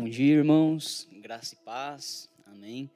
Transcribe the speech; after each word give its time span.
Bom 0.00 0.08
dia, 0.08 0.36
irmãos. 0.36 1.08
Graça 1.10 1.56
e 1.56 1.64
paz. 1.64 2.30
Amém. 2.46 2.88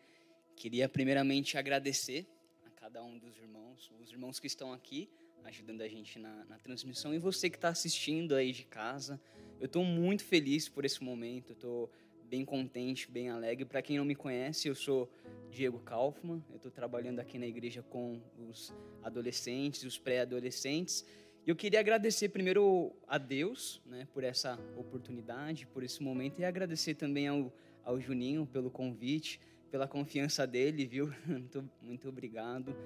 Queria 0.54 0.88
primeiramente 0.88 1.58
agradecer 1.58 2.24
a 2.64 2.70
cada 2.70 3.02
um 3.02 3.18
dos 3.18 3.36
irmãos, 3.38 3.90
os 4.00 4.12
irmãos 4.12 4.38
que 4.38 4.46
estão 4.46 4.72
aqui 4.72 5.10
ajudando 5.42 5.80
a 5.80 5.88
gente 5.88 6.20
na, 6.20 6.44
na 6.44 6.58
transmissão 6.58 7.12
e 7.12 7.18
você 7.18 7.50
que 7.50 7.56
está 7.56 7.70
assistindo 7.70 8.36
aí 8.36 8.52
de 8.52 8.62
casa. 8.62 9.20
Eu 9.58 9.66
estou 9.66 9.84
muito 9.84 10.22
feliz 10.22 10.68
por 10.68 10.84
esse 10.84 11.02
momento. 11.02 11.54
Estou 11.54 11.90
bem 12.22 12.44
contente, 12.44 13.10
bem 13.10 13.30
alegre. 13.30 13.64
Para 13.64 13.82
quem 13.82 13.98
não 13.98 14.04
me 14.04 14.14
conhece, 14.14 14.68
eu 14.68 14.74
sou 14.76 15.10
Diego 15.50 15.80
Kaufmann. 15.80 16.40
Eu 16.50 16.56
estou 16.58 16.70
trabalhando 16.70 17.18
aqui 17.18 17.36
na 17.36 17.48
igreja 17.48 17.82
com 17.82 18.22
os 18.48 18.72
adolescentes, 19.02 19.82
os 19.82 19.98
pré-adolescentes. 19.98 21.04
Eu 21.44 21.56
queria 21.56 21.80
agradecer 21.80 22.28
primeiro 22.28 22.94
a 23.08 23.18
Deus 23.18 23.82
né, 23.84 24.06
por 24.12 24.22
essa 24.22 24.56
oportunidade, 24.76 25.66
por 25.66 25.82
esse 25.82 26.00
momento, 26.00 26.38
e 26.38 26.44
agradecer 26.44 26.94
também 26.94 27.26
ao, 27.26 27.52
ao 27.84 28.00
Juninho 28.00 28.46
pelo 28.46 28.70
convite, 28.70 29.40
pela 29.68 29.88
confiança 29.88 30.46
dele, 30.46 30.86
viu? 30.86 31.12
Muito, 31.26 31.68
muito 31.80 32.08
obrigado. 32.08 32.76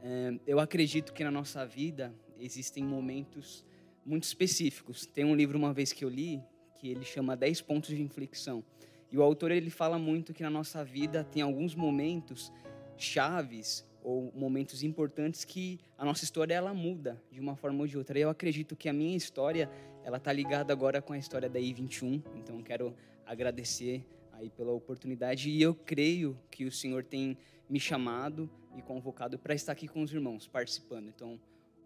É, 0.00 0.38
eu 0.46 0.58
acredito 0.58 1.12
que 1.12 1.22
na 1.22 1.30
nossa 1.30 1.66
vida 1.66 2.14
existem 2.38 2.82
momentos 2.82 3.62
muito 4.06 4.24
específicos. 4.24 5.04
Tem 5.04 5.24
um 5.24 5.34
livro 5.34 5.58
uma 5.58 5.74
vez 5.74 5.92
que 5.92 6.02
eu 6.02 6.08
li 6.08 6.40
que 6.76 6.88
ele 6.88 7.04
chama 7.04 7.36
10 7.36 7.60
pontos 7.60 7.90
de 7.90 8.00
inflexão. 8.00 8.64
E 9.12 9.18
o 9.18 9.22
autor 9.22 9.50
ele 9.50 9.68
fala 9.68 9.98
muito 9.98 10.32
que 10.32 10.42
na 10.42 10.48
nossa 10.48 10.82
vida 10.82 11.24
tem 11.24 11.42
alguns 11.42 11.74
momentos 11.74 12.52
chaves 12.96 13.84
ou 14.08 14.32
momentos 14.34 14.82
importantes 14.82 15.44
que 15.44 15.78
a 15.98 16.02
nossa 16.02 16.24
história 16.24 16.54
ela 16.54 16.72
muda 16.72 17.22
de 17.30 17.38
uma 17.38 17.54
forma 17.54 17.80
ou 17.80 17.86
de 17.86 17.98
outra. 17.98 18.18
Eu 18.18 18.30
acredito 18.30 18.74
que 18.74 18.88
a 18.88 18.92
minha 18.92 19.14
história 19.14 19.70
ela 20.02 20.18
tá 20.18 20.32
ligada 20.32 20.72
agora 20.72 21.02
com 21.02 21.12
a 21.12 21.18
história 21.18 21.46
da 21.46 21.60
I21. 21.60 22.22
Então 22.34 22.62
quero 22.62 22.94
agradecer 23.26 24.02
aí 24.32 24.48
pela 24.48 24.72
oportunidade 24.72 25.50
e 25.50 25.60
eu 25.60 25.74
creio 25.74 26.38
que 26.50 26.64
o 26.64 26.72
Senhor 26.72 27.04
tem 27.04 27.36
me 27.68 27.78
chamado 27.78 28.48
e 28.78 28.80
convocado 28.80 29.38
para 29.38 29.54
estar 29.54 29.72
aqui 29.72 29.86
com 29.86 30.00
os 30.00 30.10
irmãos 30.10 30.46
participando. 30.46 31.08
Então 31.08 31.38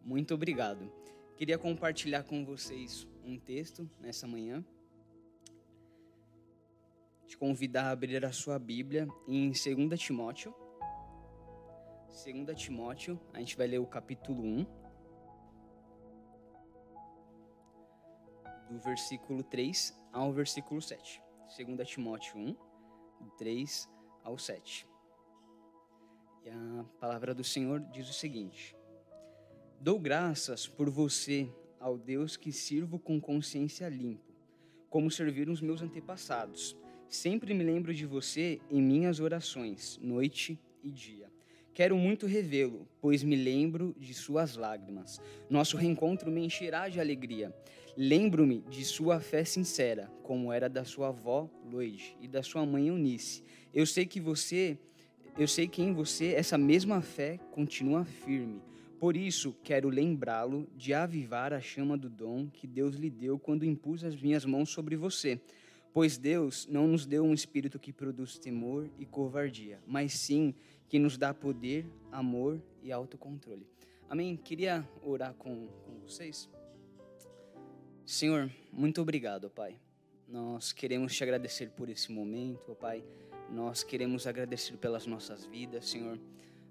muito 0.05 0.33
obrigado. 0.33 0.89
Queria 1.37 1.59
compartilhar 1.59 2.23
com 2.23 2.45
vocês 2.45 3.05
um 3.25 3.37
texto 3.37 3.91
nessa 4.01 4.29
manhã. 4.29 4.65
Te 7.27 7.37
convidar 7.37 7.87
a 7.87 7.91
abrir 7.91 8.25
a 8.25 8.31
sua 8.31 8.61
Bíblia 8.61 9.09
em 9.27 9.51
2 9.51 10.01
Timóteo 10.01 10.62
2 12.13 12.55
Timóteo, 12.55 13.19
a 13.33 13.39
gente 13.39 13.57
vai 13.57 13.67
ler 13.67 13.79
o 13.79 13.87
capítulo 13.87 14.43
1, 14.43 14.67
do 18.69 18.79
versículo 18.81 19.43
3 19.43 19.99
ao 20.13 20.31
versículo 20.31 20.83
7. 20.83 21.23
2 21.57 21.89
Timóteo 21.89 22.37
1, 22.37 22.53
do 23.19 23.31
3 23.39 23.89
ao 24.23 24.37
7. 24.37 24.87
E 26.45 26.51
a 26.51 26.85
palavra 27.01 27.35
do 27.35 27.43
Senhor 27.43 27.81
diz 27.91 28.11
o 28.11 28.13
seguinte: 28.13 28.77
Dou 29.81 29.99
graças 29.99 30.69
por 30.69 30.91
você 30.91 31.51
ao 31.81 31.97
Deus 31.97 32.37
que 32.37 32.53
sirvo 32.53 32.99
com 32.99 33.19
consciência 33.19 33.89
limpa, 33.89 34.35
como 34.91 35.11
serviram 35.11 35.53
os 35.53 35.63
meus 35.63 35.81
antepassados. 35.81 36.77
Sempre 37.09 37.55
me 37.55 37.65
lembro 37.65 37.95
de 37.95 38.05
você 38.05 38.61
em 38.71 38.83
minhas 38.83 39.19
orações, 39.19 39.97
noite 40.03 40.61
e 40.83 40.91
dia. 40.91 41.32
Quero 41.75 41.97
muito 41.97 42.27
revê-lo, 42.27 42.87
pois 43.01 43.23
me 43.23 43.35
lembro 43.35 43.97
de 43.99 44.13
suas 44.13 44.57
lágrimas. 44.57 45.19
Nosso 45.49 45.79
reencontro 45.79 46.31
me 46.31 46.45
encherá 46.45 46.87
de 46.87 47.01
alegria. 47.01 47.55
Lembro-me 47.97 48.61
de 48.69 48.85
sua 48.85 49.21
fé 49.21 49.43
sincera, 49.43 50.11
como 50.23 50.53
era 50.53 50.69
da 50.69 50.85
sua 50.85 51.09
avó 51.09 51.49
Loide 51.65 52.15
e 52.21 52.29
da 52.29 52.43
sua 52.43 52.67
mãe 52.67 52.89
Eunice. 52.89 53.43
Eu 53.73 53.87
sei 53.87 54.05
que 54.05 54.21
você, 54.21 54.77
eu 55.39 55.49
sei 55.49 55.67
que 55.67 55.81
em 55.81 55.95
você 55.95 56.35
essa 56.35 56.59
mesma 56.59 57.01
fé 57.01 57.39
continua 57.51 58.05
firme. 58.05 58.61
Por 59.01 59.17
isso, 59.17 59.57
quero 59.65 59.89
lembrá-lo 59.89 60.69
de 60.77 60.93
avivar 60.93 61.55
a 61.55 61.61
chama 61.61 61.97
do 61.97 62.11
dom 62.11 62.49
que 62.49 62.67
Deus 62.67 62.97
lhe 62.97 63.09
deu 63.09 63.39
quando 63.39 63.65
impus 63.65 64.05
as 64.05 64.15
minhas 64.15 64.45
mãos 64.45 64.69
sobre 64.69 64.95
você. 64.95 65.41
Pois 65.93 66.17
Deus 66.17 66.67
não 66.71 66.87
nos 66.87 67.05
deu 67.05 67.23
um 67.25 67.35
espírito 67.35 67.79
que 67.79 67.93
produz 67.93 68.39
temor 68.39 68.89
e 68.99 69.05
covardia, 69.05 69.79
mas 69.87 70.15
sim 70.15 70.55
que 70.93 70.99
nos 70.99 71.17
dá 71.17 71.33
poder, 71.33 71.87
amor 72.11 72.63
e 72.83 72.93
autocontrole. 72.93 73.67
Amém? 74.11 74.37
Queria 74.37 74.87
orar 75.03 75.33
com, 75.33 75.67
com 75.87 75.99
vocês. 76.01 76.51
Senhor, 78.05 78.51
muito 78.71 79.01
obrigado, 79.01 79.49
Pai. 79.49 79.81
Nós 80.29 80.71
queremos 80.71 81.17
te 81.17 81.23
agradecer 81.23 81.71
por 81.71 81.89
esse 81.89 82.13
momento, 82.13 82.75
Pai. 82.75 83.03
Nós 83.49 83.83
queremos 83.83 84.27
agradecer 84.27 84.77
pelas 84.77 85.07
nossas 85.07 85.47
vidas, 85.47 85.89
Senhor. 85.89 86.21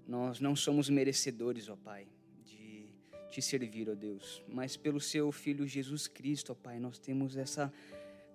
Nós 0.06 0.38
não 0.38 0.54
somos 0.54 0.88
merecedores, 0.88 1.68
ó 1.68 1.74
Pai, 1.74 2.06
de 2.44 2.86
te 3.28 3.42
servir, 3.42 3.90
ó 3.90 3.94
Deus, 3.96 4.40
mas 4.46 4.76
pelo 4.76 5.00
seu 5.00 5.32
Filho 5.32 5.66
Jesus 5.66 6.06
Cristo, 6.06 6.52
ó 6.52 6.54
Pai, 6.54 6.78
nós 6.78 6.96
temos 6.96 7.36
essa 7.36 7.72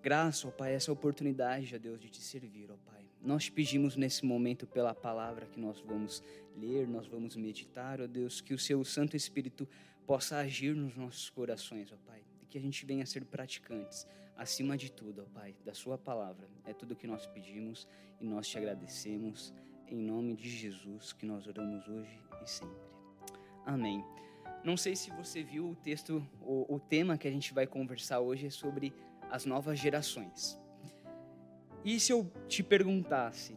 graça, 0.02 0.48
ó 0.48 0.52
Pai, 0.52 0.74
essa 0.74 0.92
oportunidade, 0.92 1.76
ó 1.76 1.78
Deus, 1.78 2.00
de 2.00 2.10
te 2.10 2.22
servir, 2.22 2.70
ó 2.72 2.76
Pai. 2.90 3.06
Nós 3.22 3.46
te 3.46 3.52
pedimos 3.52 3.96
nesse 3.96 4.26
momento 4.26 4.66
pela 4.68 4.94
palavra 4.94 5.46
que 5.48 5.60
nós 5.60 5.80
vamos 5.80 6.24
ler, 6.56 6.88
nós 6.88 7.08
vamos 7.08 7.36
meditar, 7.36 8.00
ó 8.00 8.08
Deus, 8.08 8.42
que 8.42 8.54
o 8.54 8.60
seu 8.60 8.84
Santo 8.84 9.16
Espírito 9.16 9.68
possa 10.06 10.38
agir 10.38 10.76
nos 10.76 10.96
nossos 10.96 11.30
corações, 11.30 11.92
ó 11.92 11.98
Pai, 12.06 12.24
e 12.42 12.46
que 12.46 12.58
a 12.58 12.62
gente 12.62 12.86
venha 12.86 13.04
a 13.04 13.06
ser 13.06 13.26
praticantes, 13.26 14.08
acima 14.36 14.78
de 14.78 14.92
tudo, 14.92 15.24
ó 15.24 15.40
Pai, 15.40 15.56
da 15.66 15.74
sua 15.74 15.98
palavra. 15.98 16.48
É 16.66 16.74
tudo 16.74 16.96
que 16.96 17.08
nós 17.08 17.26
pedimos 17.26 17.88
e 18.22 18.26
nós 18.26 18.48
te 18.48 18.58
agradecemos 18.58 19.54
em 19.88 19.98
nome 19.98 20.36
de 20.36 20.50
Jesus 20.50 21.14
que 21.14 21.26
nós 21.26 21.48
oramos 21.48 21.88
hoje 21.88 22.20
e 22.44 22.50
sempre. 22.50 22.76
Amém. 23.66 24.04
Não 24.64 24.76
sei 24.76 24.96
se 24.96 25.12
você 25.12 25.44
viu 25.44 25.70
o 25.70 25.76
texto, 25.76 26.26
o, 26.42 26.76
o 26.76 26.80
tema 26.80 27.18
que 27.18 27.28
a 27.28 27.32
gente 27.32 27.54
vai 27.54 27.66
conversar 27.68 28.20
hoje 28.20 28.48
é 28.48 28.50
sobre 28.50 28.94
as 29.30 29.46
novas 29.46 29.80
gerações. 29.80 30.60
E 31.84 32.00
se 32.00 32.12
eu 32.12 32.30
te 32.48 32.64
perguntasse, 32.64 33.54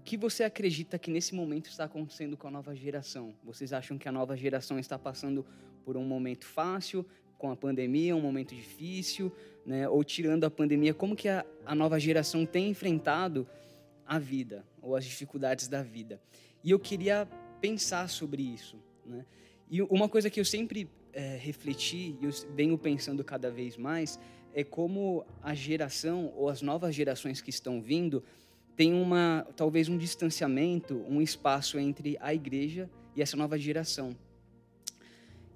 o 0.00 0.02
que 0.04 0.16
você 0.16 0.44
acredita 0.44 0.98
que 0.98 1.10
nesse 1.10 1.34
momento 1.34 1.68
está 1.68 1.84
acontecendo 1.84 2.36
com 2.36 2.48
a 2.48 2.50
nova 2.50 2.74
geração? 2.74 3.34
Vocês 3.44 3.72
acham 3.72 3.98
que 3.98 4.08
a 4.08 4.12
nova 4.12 4.36
geração 4.36 4.78
está 4.78 4.98
passando 4.98 5.44
por 5.84 5.96
um 5.96 6.04
momento 6.04 6.44
fácil, 6.44 7.06
com 7.38 7.50
a 7.50 7.56
pandemia, 7.56 8.16
um 8.16 8.20
momento 8.20 8.54
difícil, 8.54 9.32
né? 9.64 9.88
ou 9.88 10.02
tirando 10.02 10.44
a 10.44 10.50
pandemia, 10.50 10.92
como 10.92 11.14
que 11.14 11.28
a, 11.28 11.46
a 11.64 11.74
nova 11.74 11.98
geração 11.98 12.44
tem 12.44 12.68
enfrentado 12.68 13.46
a 14.04 14.18
vida, 14.18 14.64
ou 14.82 14.96
as 14.96 15.04
dificuldades 15.04 15.68
da 15.68 15.82
vida? 15.82 16.20
E 16.64 16.70
eu 16.70 16.78
queria 16.78 17.28
pensar 17.60 18.08
sobre 18.08 18.42
isso. 18.42 18.76
Né? 19.06 19.24
E 19.70 19.80
uma 19.82 20.08
coisa 20.08 20.28
que 20.28 20.40
eu 20.40 20.44
sempre 20.44 20.88
é, 21.18 21.36
refleti, 21.36 22.16
e 22.20 22.24
eu 22.24 22.30
venho 22.54 22.78
pensando 22.78 23.24
cada 23.24 23.50
vez 23.50 23.76
mais, 23.76 24.20
é 24.54 24.62
como 24.62 25.24
a 25.42 25.52
geração 25.52 26.32
ou 26.36 26.48
as 26.48 26.62
novas 26.62 26.94
gerações 26.94 27.40
que 27.40 27.50
estão 27.50 27.82
vindo 27.82 28.22
tem 28.76 28.94
uma 28.94 29.44
talvez 29.56 29.88
um 29.88 29.98
distanciamento, 29.98 31.04
um 31.08 31.20
espaço 31.20 31.76
entre 31.76 32.16
a 32.20 32.32
igreja 32.32 32.88
e 33.16 33.20
essa 33.20 33.36
nova 33.36 33.58
geração. 33.58 34.16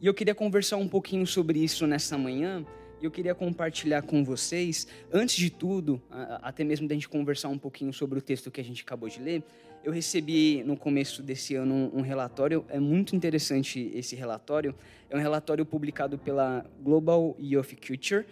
E 0.00 0.06
eu 0.08 0.12
queria 0.12 0.34
conversar 0.34 0.78
um 0.78 0.88
pouquinho 0.88 1.24
sobre 1.24 1.60
isso 1.62 1.86
nessa 1.86 2.18
manhã. 2.18 2.66
E 3.00 3.04
eu 3.04 3.10
queria 3.10 3.34
compartilhar 3.34 4.02
com 4.02 4.24
vocês, 4.24 4.88
antes 5.12 5.36
de 5.36 5.50
tudo, 5.50 6.02
até 6.40 6.64
mesmo 6.64 6.88
da 6.88 6.94
gente 6.94 7.08
conversar 7.08 7.48
um 7.48 7.58
pouquinho 7.58 7.92
sobre 7.92 8.18
o 8.18 8.22
texto 8.22 8.50
que 8.50 8.60
a 8.60 8.64
gente 8.64 8.82
acabou 8.82 9.08
de 9.08 9.20
ler, 9.20 9.44
eu 9.84 9.92
recebi 9.92 10.62
no 10.64 10.76
começo 10.76 11.22
desse 11.22 11.54
ano 11.54 11.90
um, 11.94 12.00
relatório, 12.00 12.64
é 12.68 12.78
muito 12.78 13.16
interessante 13.16 13.90
esse 13.94 14.14
relatório. 14.14 14.74
É 15.10 15.16
um 15.16 15.20
relatório 15.20 15.66
publicado 15.66 16.16
pela 16.18 16.64
Global 16.82 17.36
Youth 17.38 17.74
Culture 17.86 18.24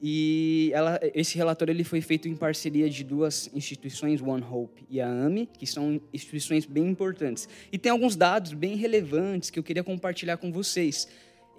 e 0.00 0.70
ela, 0.72 1.00
esse 1.14 1.36
relatório 1.36 1.72
ele 1.72 1.82
foi 1.82 2.00
feito 2.00 2.28
em 2.28 2.36
parceria 2.36 2.88
de 2.88 3.02
duas 3.02 3.50
instituições, 3.52 4.22
One 4.22 4.44
Hope 4.48 4.86
e 4.88 5.00
a 5.00 5.08
AMI, 5.08 5.48
que 5.58 5.66
são 5.66 6.00
instituições 6.12 6.64
bem 6.64 6.88
importantes. 6.88 7.48
E 7.72 7.78
tem 7.78 7.90
alguns 7.90 8.14
dados 8.14 8.52
bem 8.52 8.76
relevantes 8.76 9.50
que 9.50 9.58
eu 9.58 9.62
queria 9.62 9.82
compartilhar 9.82 10.36
com 10.36 10.52
vocês 10.52 11.08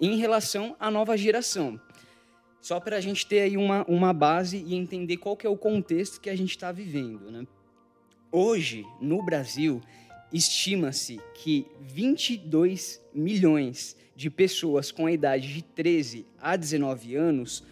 em 0.00 0.16
relação 0.16 0.74
à 0.80 0.90
nova 0.90 1.16
geração. 1.16 1.78
Só 2.62 2.78
para 2.78 2.96
a 2.96 3.00
gente 3.00 3.26
ter 3.26 3.40
aí 3.40 3.56
uma, 3.56 3.84
uma 3.86 4.12
base 4.12 4.62
e 4.66 4.74
entender 4.74 5.16
qual 5.18 5.36
que 5.36 5.46
é 5.46 5.50
o 5.50 5.56
contexto 5.56 6.20
que 6.20 6.30
a 6.30 6.36
gente 6.36 6.50
está 6.50 6.70
vivendo. 6.72 7.30
Né? 7.30 7.46
Hoje, 8.32 8.86
no 9.00 9.20
Brasil, 9.24 9.80
estima-se 10.32 11.20
que 11.34 11.66
22 11.80 13.00
milhões 13.12 13.96
de 14.14 14.30
pessoas 14.30 14.92
com 14.92 15.06
a 15.06 15.10
idade 15.10 15.52
de 15.52 15.62
13 15.62 16.24
a 16.40 16.54
19 16.54 17.16
anos 17.16 17.64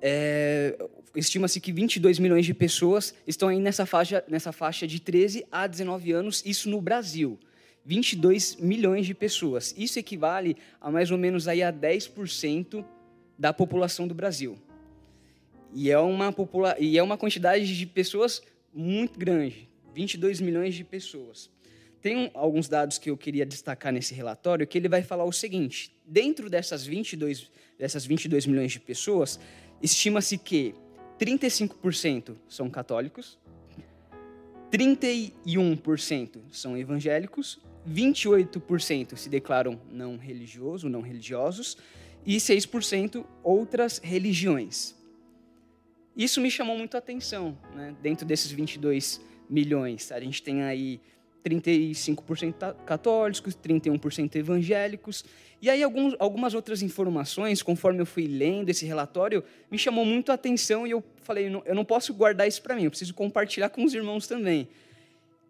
é, 0.00 0.78
estima-se 1.16 1.60
que 1.60 1.72
22 1.72 2.20
milhões 2.20 2.46
de 2.46 2.54
pessoas 2.54 3.12
estão 3.26 3.48
aí 3.48 3.58
nessa 3.58 3.84
faixa, 3.84 4.22
nessa 4.28 4.52
faixa 4.52 4.86
de 4.86 5.00
13 5.00 5.44
a 5.50 5.66
19 5.66 6.12
anos, 6.12 6.44
isso 6.46 6.70
no 6.70 6.80
Brasil. 6.80 7.36
22 7.84 8.56
milhões 8.56 9.04
de 9.04 9.14
pessoas. 9.14 9.74
Isso 9.76 9.98
equivale 9.98 10.56
a 10.80 10.92
mais 10.92 11.10
ou 11.10 11.18
menos 11.18 11.48
aí 11.48 11.60
a 11.60 11.72
10% 11.72 12.84
da 13.36 13.52
população 13.52 14.06
do 14.06 14.14
Brasil. 14.14 14.56
E 15.74 15.90
é 15.90 15.98
uma, 15.98 16.30
popula 16.30 16.76
e 16.78 16.96
é 16.96 17.02
uma 17.02 17.18
quantidade 17.18 17.76
de 17.76 17.84
pessoas 17.84 18.42
muito 18.72 19.18
grande 19.18 19.71
22 19.94 20.40
milhões 20.40 20.74
de 20.74 20.84
pessoas. 20.84 21.50
Tem 22.00 22.30
alguns 22.34 22.68
dados 22.68 22.98
que 22.98 23.10
eu 23.10 23.16
queria 23.16 23.46
destacar 23.46 23.92
nesse 23.92 24.12
relatório, 24.12 24.66
que 24.66 24.76
ele 24.76 24.88
vai 24.88 25.02
falar 25.02 25.24
o 25.24 25.32
seguinte: 25.32 25.94
dentro 26.04 26.50
dessas 26.50 26.84
22, 26.84 27.50
dessas 27.78 28.04
22 28.04 28.46
milhões 28.46 28.72
de 28.72 28.80
pessoas, 28.80 29.38
estima-se 29.80 30.36
que 30.36 30.74
35% 31.18 32.36
são 32.48 32.68
católicos, 32.68 33.38
31% 34.72 36.40
são 36.50 36.76
evangélicos, 36.76 37.60
28% 37.88 39.16
se 39.16 39.28
declaram 39.28 39.80
não 39.90 40.16
religiosos, 40.16 40.90
não 40.90 41.02
religiosos, 41.02 41.76
e 42.26 42.36
6% 42.36 43.24
outras 43.44 43.98
religiões. 43.98 44.96
Isso 46.16 46.40
me 46.40 46.50
chamou 46.50 46.76
muito 46.76 46.94
a 46.94 46.98
atenção, 46.98 47.56
né? 47.74 47.94
dentro 48.02 48.26
desses 48.26 48.50
22 48.50 49.20
milhões. 49.48 50.10
A 50.12 50.20
gente 50.20 50.42
tem 50.42 50.62
aí 50.62 51.00
35% 51.44 52.74
católicos, 52.84 53.56
31% 53.56 54.36
evangélicos. 54.36 55.24
E 55.60 55.70
aí 55.70 55.82
alguns, 55.82 56.14
algumas 56.18 56.54
outras 56.54 56.82
informações, 56.82 57.62
conforme 57.62 58.00
eu 58.00 58.06
fui 58.06 58.26
lendo 58.26 58.68
esse 58.68 58.84
relatório, 58.84 59.44
me 59.70 59.78
chamou 59.78 60.04
muito 60.04 60.30
a 60.32 60.34
atenção 60.34 60.86
e 60.86 60.90
eu 60.90 61.04
falei, 61.22 61.46
eu 61.64 61.74
não 61.74 61.84
posso 61.84 62.12
guardar 62.12 62.48
isso 62.48 62.60
para 62.62 62.74
mim, 62.74 62.84
eu 62.84 62.90
preciso 62.90 63.14
compartilhar 63.14 63.68
com 63.68 63.84
os 63.84 63.94
irmãos 63.94 64.26
também. 64.26 64.68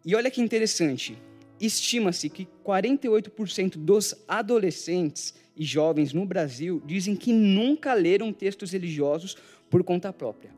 E 0.04 0.14
olha 0.14 0.30
que 0.30 0.42
interessante, 0.42 1.16
estima-se 1.58 2.28
que 2.28 2.46
48% 2.64 3.76
dos 3.76 4.14
adolescentes 4.28 5.34
e 5.56 5.64
jovens 5.64 6.12
no 6.12 6.26
Brasil 6.26 6.82
dizem 6.84 7.16
que 7.16 7.32
nunca 7.32 7.94
leram 7.94 8.32
textos 8.32 8.72
religiosos 8.72 9.36
por 9.70 9.82
conta 9.82 10.12
própria. 10.12 10.50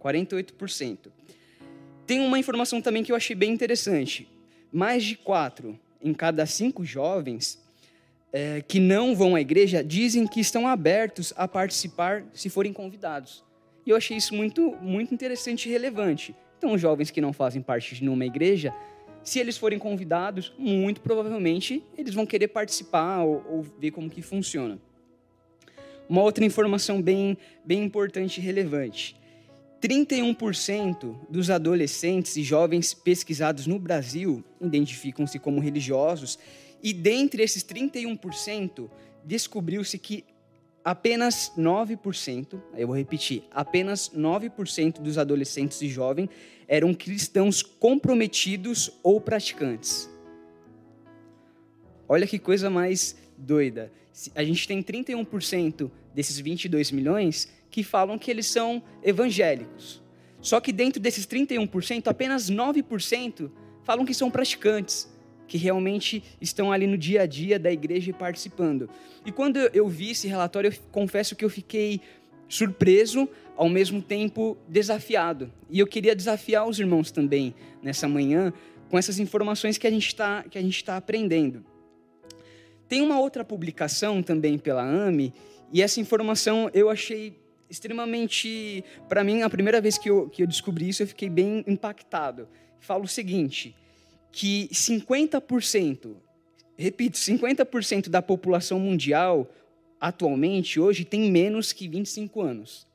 48%. 0.00 1.10
Tem 2.06 2.20
uma 2.20 2.38
informação 2.38 2.82
também 2.82 3.02
que 3.02 3.10
eu 3.10 3.16
achei 3.16 3.34
bem 3.34 3.52
interessante. 3.52 4.28
Mais 4.72 5.04
de 5.04 5.16
quatro 5.16 5.78
em 6.02 6.12
cada 6.12 6.44
cinco 6.44 6.84
jovens 6.84 7.62
é, 8.32 8.60
que 8.66 8.78
não 8.78 9.14
vão 9.14 9.34
à 9.34 9.40
igreja 9.40 9.82
dizem 9.82 10.26
que 10.26 10.40
estão 10.40 10.66
abertos 10.66 11.32
a 11.36 11.48
participar 11.48 12.24
se 12.32 12.50
forem 12.50 12.72
convidados. 12.72 13.44
E 13.86 13.90
eu 13.90 13.96
achei 13.96 14.16
isso 14.16 14.34
muito, 14.34 14.76
muito 14.82 15.14
interessante 15.14 15.68
e 15.68 15.72
relevante. 15.72 16.34
Então, 16.58 16.72
os 16.72 16.80
jovens 16.80 17.10
que 17.10 17.20
não 17.20 17.32
fazem 17.32 17.62
parte 17.62 17.94
de 17.94 18.02
nenhuma 18.02 18.24
igreja, 18.24 18.74
se 19.22 19.38
eles 19.38 19.56
forem 19.56 19.78
convidados, 19.78 20.52
muito 20.58 21.00
provavelmente 21.00 21.82
eles 21.96 22.12
vão 22.12 22.26
querer 22.26 22.48
participar 22.48 23.22
ou, 23.22 23.44
ou 23.48 23.62
ver 23.62 23.90
como 23.90 24.10
que 24.10 24.20
funciona. 24.20 24.78
Uma 26.08 26.22
outra 26.22 26.44
informação 26.44 27.00
bem, 27.00 27.38
bem 27.64 27.82
importante 27.82 28.38
e 28.38 28.42
relevante. 28.42 29.16
31% 29.84 31.14
dos 31.28 31.50
adolescentes 31.50 32.38
e 32.38 32.42
jovens 32.42 32.94
pesquisados 32.94 33.66
no 33.66 33.78
Brasil 33.78 34.42
identificam-se 34.58 35.38
como 35.38 35.60
religiosos, 35.60 36.38
e 36.82 36.94
dentre 36.94 37.42
esses 37.42 37.62
31%, 37.62 38.88
descobriu-se 39.22 39.98
que 39.98 40.24
apenas 40.82 41.52
9%, 41.58 42.58
eu 42.74 42.86
vou 42.86 42.96
repetir, 42.96 43.44
apenas 43.50 44.08
9% 44.08 45.02
dos 45.02 45.18
adolescentes 45.18 45.82
e 45.82 45.88
jovens 45.88 46.30
eram 46.66 46.94
cristãos 46.94 47.62
comprometidos 47.62 48.90
ou 49.02 49.20
praticantes. 49.20 50.08
Olha 52.08 52.26
que 52.26 52.38
coisa 52.38 52.70
mais 52.70 53.14
doida. 53.36 53.92
A 54.34 54.44
gente 54.44 54.68
tem 54.68 54.82
31% 54.82 55.90
desses 56.14 56.38
22 56.38 56.92
milhões 56.92 57.48
que 57.70 57.82
falam 57.82 58.18
que 58.18 58.30
eles 58.30 58.46
são 58.46 58.82
evangélicos. 59.02 60.02
Só 60.40 60.60
que 60.60 60.72
dentro 60.72 61.00
desses 61.00 61.26
31%, 61.26 62.06
apenas 62.06 62.50
9% 62.50 63.50
falam 63.82 64.04
que 64.04 64.14
são 64.14 64.30
praticantes, 64.30 65.12
que 65.48 65.58
realmente 65.58 66.22
estão 66.40 66.70
ali 66.70 66.86
no 66.86 66.96
dia 66.96 67.22
a 67.22 67.26
dia 67.26 67.58
da 67.58 67.72
igreja 67.72 68.12
participando. 68.12 68.88
E 69.26 69.32
quando 69.32 69.58
eu 69.58 69.88
vi 69.88 70.10
esse 70.10 70.28
relatório, 70.28 70.70
eu 70.70 70.78
confesso 70.92 71.34
que 71.34 71.44
eu 71.44 71.50
fiquei 71.50 72.00
surpreso, 72.48 73.28
ao 73.56 73.68
mesmo 73.68 74.02
tempo 74.02 74.56
desafiado. 74.68 75.52
E 75.70 75.78
eu 75.78 75.86
queria 75.86 76.14
desafiar 76.14 76.68
os 76.68 76.78
irmãos 76.78 77.10
também 77.10 77.54
nessa 77.82 78.08
manhã 78.08 78.52
com 78.88 78.98
essas 78.98 79.18
informações 79.18 79.78
que 79.78 79.86
a 79.86 79.90
gente 79.90 80.06
está 80.06 80.44
está 80.52 80.96
aprendendo. 80.96 81.64
Tem 82.88 83.02
uma 83.02 83.18
outra 83.18 83.44
publicação 83.44 84.22
também 84.22 84.58
pela 84.58 84.82
AME 84.82 85.32
e 85.72 85.82
essa 85.82 86.00
informação 86.00 86.70
eu 86.72 86.90
achei 86.90 87.36
extremamente. 87.68 88.84
Para 89.08 89.24
mim, 89.24 89.42
a 89.42 89.50
primeira 89.50 89.80
vez 89.80 89.98
que 89.98 90.10
eu, 90.10 90.28
que 90.28 90.42
eu 90.42 90.46
descobri 90.46 90.88
isso, 90.88 91.02
eu 91.02 91.06
fiquei 91.06 91.28
bem 91.28 91.64
impactado. 91.66 92.48
Falo 92.78 93.04
o 93.04 93.08
seguinte: 93.08 93.74
que 94.30 94.68
50%, 94.72 96.16
repito, 96.76 97.16
50% 97.16 98.08
da 98.08 98.22
população 98.22 98.78
mundial 98.78 99.50
atualmente, 100.00 100.78
hoje, 100.78 101.04
tem 101.04 101.30
menos 101.30 101.72
que 101.72 101.88
25 101.88 102.42
anos. 102.42 102.86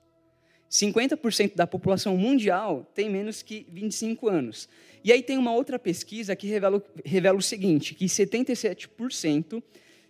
50% 0.69 1.55
da 1.55 1.65
população 1.65 2.15
mundial 2.15 2.89
tem 2.93 3.09
menos 3.09 3.41
que 3.41 3.65
25 3.69 4.29
anos. 4.29 4.69
E 5.03 5.11
aí 5.11 5.23
tem 5.23 5.37
uma 5.37 5.53
outra 5.53 5.79
pesquisa 5.79 6.35
que 6.35 6.47
revela, 6.47 6.83
revela 7.03 7.37
o 7.37 7.41
seguinte, 7.41 7.95
que 7.95 8.05
77%, 8.05 9.63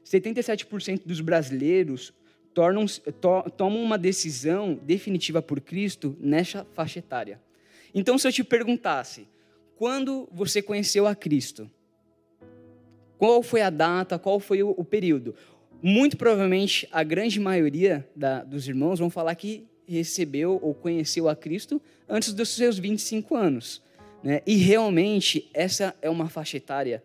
77% 0.03 1.01
dos 1.05 1.21
brasileiros 1.21 2.13
tornam, 2.53 2.85
to, 2.85 3.49
tomam 3.55 3.81
uma 3.81 3.97
decisão 3.97 4.77
definitiva 4.83 5.41
por 5.41 5.61
Cristo 5.61 6.17
nessa 6.19 6.65
faixa 6.73 6.99
etária. 6.99 7.39
Então, 7.93 8.17
se 8.17 8.27
eu 8.27 8.31
te 8.31 8.43
perguntasse, 8.43 9.27
quando 9.77 10.27
você 10.31 10.61
conheceu 10.61 11.07
a 11.07 11.15
Cristo? 11.15 11.69
Qual 13.17 13.41
foi 13.41 13.61
a 13.61 13.69
data, 13.69 14.19
qual 14.19 14.39
foi 14.39 14.61
o, 14.61 14.71
o 14.71 14.83
período? 14.83 15.35
Muito 15.81 16.17
provavelmente 16.17 16.87
a 16.91 17.03
grande 17.03 17.39
maioria 17.39 18.07
da, 18.15 18.43
dos 18.43 18.67
irmãos 18.67 18.99
vão 18.99 19.09
falar 19.09 19.33
que 19.35 19.67
recebeu 19.89 20.59
ou 20.61 20.73
conheceu 20.73 21.27
a 21.27 21.35
Cristo 21.35 21.81
antes 22.07 22.33
dos 22.33 22.49
seus 22.49 22.77
25 22.77 23.35
anos. 23.35 23.81
Né? 24.23 24.41
E 24.45 24.55
realmente 24.55 25.49
essa 25.53 25.95
é 26.01 26.09
uma 26.09 26.29
faixa 26.29 26.57
etária 26.57 27.03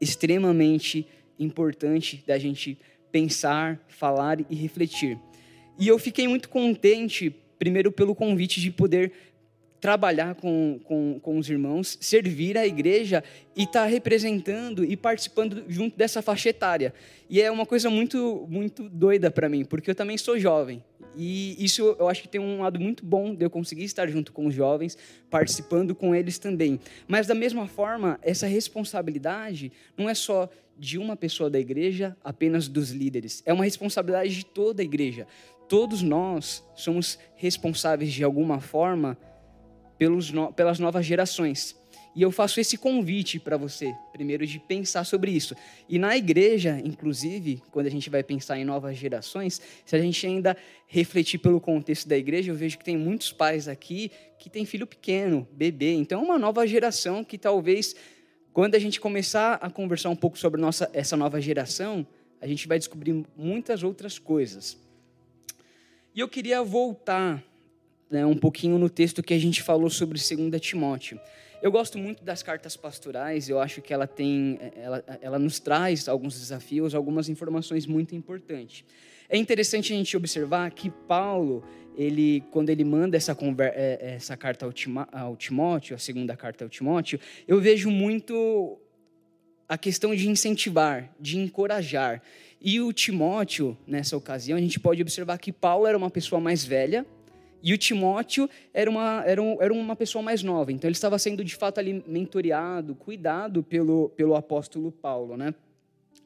extremamente 0.00 1.06
importante 1.38 2.22
da 2.26 2.38
gente 2.38 2.78
pensar, 3.10 3.80
falar 3.88 4.38
e 4.50 4.54
refletir. 4.54 5.18
E 5.78 5.88
eu 5.88 5.98
fiquei 5.98 6.26
muito 6.26 6.48
contente, 6.48 7.34
primeiro, 7.58 7.92
pelo 7.92 8.14
convite 8.14 8.60
de 8.60 8.70
poder 8.70 9.12
trabalhar 9.80 10.34
com, 10.34 10.80
com, 10.84 11.20
com 11.20 11.38
os 11.38 11.48
irmãos, 11.48 11.98
servir 12.00 12.56
a 12.56 12.66
igreja 12.66 13.22
e 13.54 13.64
estar 13.64 13.82
tá 13.82 13.86
representando 13.86 14.84
e 14.84 14.96
participando 14.96 15.64
junto 15.68 15.96
dessa 15.96 16.22
faixa 16.22 16.48
etária. 16.48 16.94
E 17.28 17.40
é 17.40 17.50
uma 17.50 17.66
coisa 17.66 17.90
muito, 17.90 18.46
muito 18.48 18.88
doida 18.88 19.30
para 19.30 19.48
mim, 19.48 19.64
porque 19.64 19.90
eu 19.90 19.94
também 19.94 20.16
sou 20.16 20.38
jovem. 20.38 20.82
E 21.16 21.56
isso 21.64 21.96
eu 21.98 22.08
acho 22.08 22.22
que 22.22 22.28
tem 22.28 22.40
um 22.40 22.60
lado 22.60 22.78
muito 22.78 23.04
bom 23.04 23.34
de 23.34 23.44
eu 23.44 23.50
conseguir 23.50 23.84
estar 23.84 24.06
junto 24.08 24.32
com 24.32 24.46
os 24.46 24.54
jovens, 24.54 24.98
participando 25.30 25.94
com 25.94 26.14
eles 26.14 26.38
também. 26.38 26.78
Mas 27.08 27.26
da 27.26 27.34
mesma 27.34 27.66
forma, 27.66 28.18
essa 28.22 28.46
responsabilidade 28.46 29.72
não 29.96 30.08
é 30.08 30.14
só 30.14 30.48
de 30.78 30.98
uma 30.98 31.16
pessoa 31.16 31.48
da 31.48 31.58
igreja, 31.58 32.16
apenas 32.22 32.68
dos 32.68 32.90
líderes. 32.90 33.42
É 33.46 33.52
uma 33.52 33.64
responsabilidade 33.64 34.36
de 34.36 34.44
toda 34.44 34.82
a 34.82 34.84
igreja. 34.84 35.26
Todos 35.68 36.02
nós 36.02 36.62
somos 36.74 37.18
responsáveis 37.34 38.12
de 38.12 38.22
alguma 38.22 38.60
forma 38.60 39.16
pelos 39.98 40.30
no, 40.30 40.52
pelas 40.52 40.78
novas 40.78 41.06
gerações. 41.06 41.74
E 42.16 42.22
eu 42.22 42.32
faço 42.32 42.58
esse 42.58 42.78
convite 42.78 43.38
para 43.38 43.58
você, 43.58 43.94
primeiro, 44.10 44.46
de 44.46 44.58
pensar 44.58 45.04
sobre 45.04 45.30
isso. 45.30 45.54
E 45.86 45.98
na 45.98 46.16
igreja, 46.16 46.80
inclusive, 46.82 47.62
quando 47.70 47.88
a 47.88 47.90
gente 47.90 48.08
vai 48.08 48.22
pensar 48.22 48.58
em 48.58 48.64
novas 48.64 48.96
gerações, 48.96 49.60
se 49.84 49.94
a 49.94 50.00
gente 50.00 50.26
ainda 50.26 50.56
refletir 50.86 51.36
pelo 51.36 51.60
contexto 51.60 52.08
da 52.08 52.16
igreja, 52.16 52.50
eu 52.50 52.56
vejo 52.56 52.78
que 52.78 52.84
tem 52.84 52.96
muitos 52.96 53.32
pais 53.32 53.68
aqui 53.68 54.10
que 54.38 54.48
têm 54.48 54.64
filho 54.64 54.86
pequeno, 54.86 55.46
bebê. 55.52 55.92
Então, 55.92 56.22
é 56.22 56.24
uma 56.24 56.38
nova 56.38 56.66
geração 56.66 57.22
que 57.22 57.36
talvez, 57.36 57.94
quando 58.50 58.76
a 58.76 58.78
gente 58.78 58.98
começar 58.98 59.58
a 59.60 59.68
conversar 59.68 60.08
um 60.08 60.16
pouco 60.16 60.38
sobre 60.38 60.58
nossa, 60.58 60.90
essa 60.94 61.18
nova 61.18 61.38
geração, 61.38 62.06
a 62.40 62.46
gente 62.46 62.66
vai 62.66 62.78
descobrir 62.78 63.26
muitas 63.36 63.82
outras 63.82 64.18
coisas. 64.18 64.78
E 66.14 66.20
eu 66.20 66.28
queria 66.30 66.62
voltar 66.62 67.44
né, 68.08 68.24
um 68.24 68.38
pouquinho 68.38 68.78
no 68.78 68.88
texto 68.88 69.22
que 69.22 69.34
a 69.34 69.38
gente 69.38 69.62
falou 69.62 69.90
sobre 69.90 70.18
2 70.18 70.58
Timóteo. 70.62 71.20
Eu 71.62 71.72
gosto 71.72 71.98
muito 71.98 72.22
das 72.22 72.42
cartas 72.42 72.76
pastorais, 72.76 73.48
eu 73.48 73.58
acho 73.58 73.80
que 73.80 73.92
ela 73.92 74.06
tem, 74.06 74.58
ela, 74.76 75.02
ela 75.20 75.38
nos 75.38 75.58
traz 75.58 76.06
alguns 76.06 76.38
desafios, 76.38 76.94
algumas 76.94 77.28
informações 77.28 77.86
muito 77.86 78.14
importantes. 78.14 78.84
É 79.28 79.36
interessante 79.36 79.92
a 79.92 79.96
gente 79.96 80.16
observar 80.16 80.70
que 80.70 80.90
Paulo, 80.90 81.64
ele, 81.96 82.44
quando 82.50 82.70
ele 82.70 82.84
manda 82.84 83.16
essa, 83.16 83.36
é, 83.74 84.14
essa 84.16 84.36
carta 84.36 84.66
ao 85.12 85.36
Timóteo, 85.36 85.96
a 85.96 85.98
segunda 85.98 86.36
carta 86.36 86.64
ao 86.64 86.68
Timóteo, 86.68 87.18
eu 87.48 87.60
vejo 87.60 87.90
muito 87.90 88.78
a 89.68 89.76
questão 89.76 90.14
de 90.14 90.28
incentivar, 90.28 91.10
de 91.18 91.38
encorajar. 91.38 92.22
E 92.60 92.80
o 92.80 92.92
Timóteo, 92.92 93.76
nessa 93.86 94.16
ocasião, 94.16 94.56
a 94.56 94.60
gente 94.60 94.78
pode 94.78 95.02
observar 95.02 95.38
que 95.38 95.52
Paulo 95.52 95.86
era 95.86 95.98
uma 95.98 96.10
pessoa 96.10 96.40
mais 96.40 96.64
velha, 96.64 97.04
E 97.62 97.72
o 97.72 97.78
Timóteo 97.78 98.48
era 98.72 98.88
uma, 98.88 99.22
era, 99.26 99.42
um, 99.42 99.60
era 99.60 99.72
uma 99.72 99.96
pessoa 99.96 100.22
mais 100.22 100.42
nova, 100.42 100.72
então 100.72 100.88
ele 100.88 100.96
estava 100.96 101.18
sendo 101.18 101.44
de 101.44 101.54
fato 101.54 101.78
ali 101.78 102.04
mentoreado, 102.06 102.94
cuidado 102.94 103.62
pelo, 103.62 104.10
pelo 104.10 104.34
apóstolo 104.34 104.92
Paulo, 104.92 105.36
né? 105.36 105.54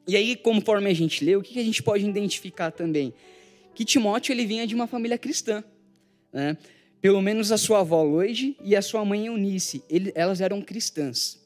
E 0.07 0.15
aí, 0.15 0.35
conforme 0.35 0.89
a 0.89 0.93
gente 0.93 1.23
lê, 1.23 1.35
o 1.35 1.41
que 1.41 1.59
a 1.59 1.63
gente 1.63 1.81
pode 1.81 2.07
identificar 2.07 2.71
também? 2.71 3.13
Que 3.73 3.85
Timóteo 3.85 4.33
ele 4.33 4.45
vinha 4.45 4.67
de 4.67 4.75
uma 4.75 4.87
família 4.87 5.17
cristã, 5.17 5.63
né? 6.33 6.57
Pelo 6.99 7.21
menos 7.21 7.51
a 7.51 7.57
sua 7.57 7.79
avó 7.79 8.03
Loide 8.03 8.55
e 8.63 8.75
a 8.75 8.81
sua 8.81 9.03
mãe 9.03 9.25
Eunice, 9.25 9.83
ele, 9.89 10.11
elas 10.13 10.39
eram 10.39 10.61
cristãs. 10.61 11.39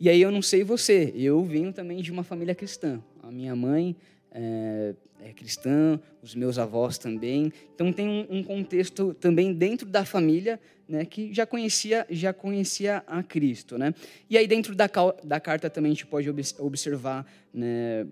E 0.00 0.08
aí 0.08 0.20
eu 0.20 0.30
não 0.30 0.40
sei 0.40 0.64
você, 0.64 1.12
eu 1.14 1.44
venho 1.44 1.72
também 1.72 2.00
de 2.00 2.10
uma 2.10 2.24
família 2.24 2.54
cristã. 2.54 3.02
A 3.22 3.30
minha 3.30 3.54
mãe 3.54 3.94
é, 4.30 4.94
é 5.24 5.32
cristã, 5.32 6.00
os 6.22 6.34
meus 6.34 6.58
avós 6.58 6.98
também. 6.98 7.52
Então 7.74 7.92
tem 7.92 8.08
um, 8.08 8.38
um, 8.38 8.42
contexto 8.42 9.14
também 9.14 9.52
dentro 9.52 9.86
da 9.86 10.04
família, 10.04 10.58
né, 10.88 11.04
que 11.04 11.32
já 11.32 11.46
conhecia 11.46 12.06
já 12.10 12.32
conhecia 12.32 13.02
a 13.06 13.22
Cristo, 13.22 13.78
né? 13.78 13.94
E 14.28 14.36
aí 14.36 14.46
dentro 14.46 14.74
da, 14.74 14.88
da 15.22 15.40
carta 15.40 15.70
também 15.70 15.92
a 15.92 15.94
gente 15.94 16.06
pode 16.06 16.28
observar, 16.58 17.26
né, 17.54 18.06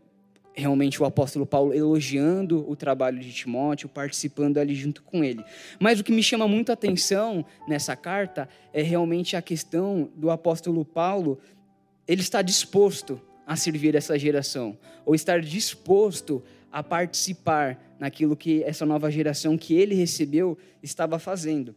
realmente 0.54 1.02
o 1.02 1.04
apóstolo 1.04 1.46
Paulo 1.46 1.74
elogiando 1.74 2.68
o 2.68 2.76
trabalho 2.76 3.18
de 3.18 3.32
Timóteo, 3.32 3.88
participando 3.88 4.58
ali 4.58 4.74
junto 4.74 5.02
com 5.02 5.24
ele. 5.24 5.44
Mas 5.78 6.00
o 6.00 6.04
que 6.04 6.12
me 6.12 6.22
chama 6.22 6.46
muito 6.46 6.70
a 6.70 6.74
atenção 6.74 7.44
nessa 7.66 7.96
carta 7.96 8.48
é 8.72 8.82
realmente 8.82 9.36
a 9.36 9.42
questão 9.42 10.10
do 10.16 10.30
apóstolo 10.30 10.84
Paulo, 10.84 11.38
ele 12.06 12.20
está 12.20 12.42
disposto 12.42 13.20
a 13.46 13.56
servir 13.56 13.96
essa 13.96 14.16
geração, 14.16 14.78
ou 15.04 15.12
estar 15.12 15.40
disposto 15.40 16.40
a 16.40 16.50
participar 16.82 17.96
naquilo 17.98 18.36
que 18.36 18.62
essa 18.62 18.86
nova 18.86 19.10
geração 19.10 19.58
que 19.58 19.74
ele 19.74 19.94
recebeu 19.94 20.56
estava 20.82 21.18
fazendo. 21.18 21.74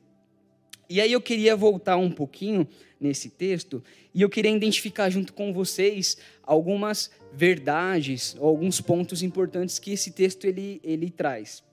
E 0.90 1.02
aí 1.02 1.12
eu 1.12 1.22
queria 1.22 1.56
voltar 1.56 1.98
um 1.98 2.12
pouquinho 2.12 2.68
nesse 3.00 3.30
texto 3.30 3.84
e 4.14 4.22
eu 4.22 4.30
queria 4.30 4.52
identificar 4.52 5.10
junto 5.10 5.34
com 5.34 5.52
vocês 5.52 6.18
algumas 6.44 7.10
verdades, 7.34 8.36
alguns 8.40 8.80
pontos 8.80 9.24
importantes 9.24 9.80
que 9.80 9.92
esse 9.92 10.12
texto 10.12 10.46
ele, 10.46 10.80
ele 10.84 11.10
traz. 11.10 11.64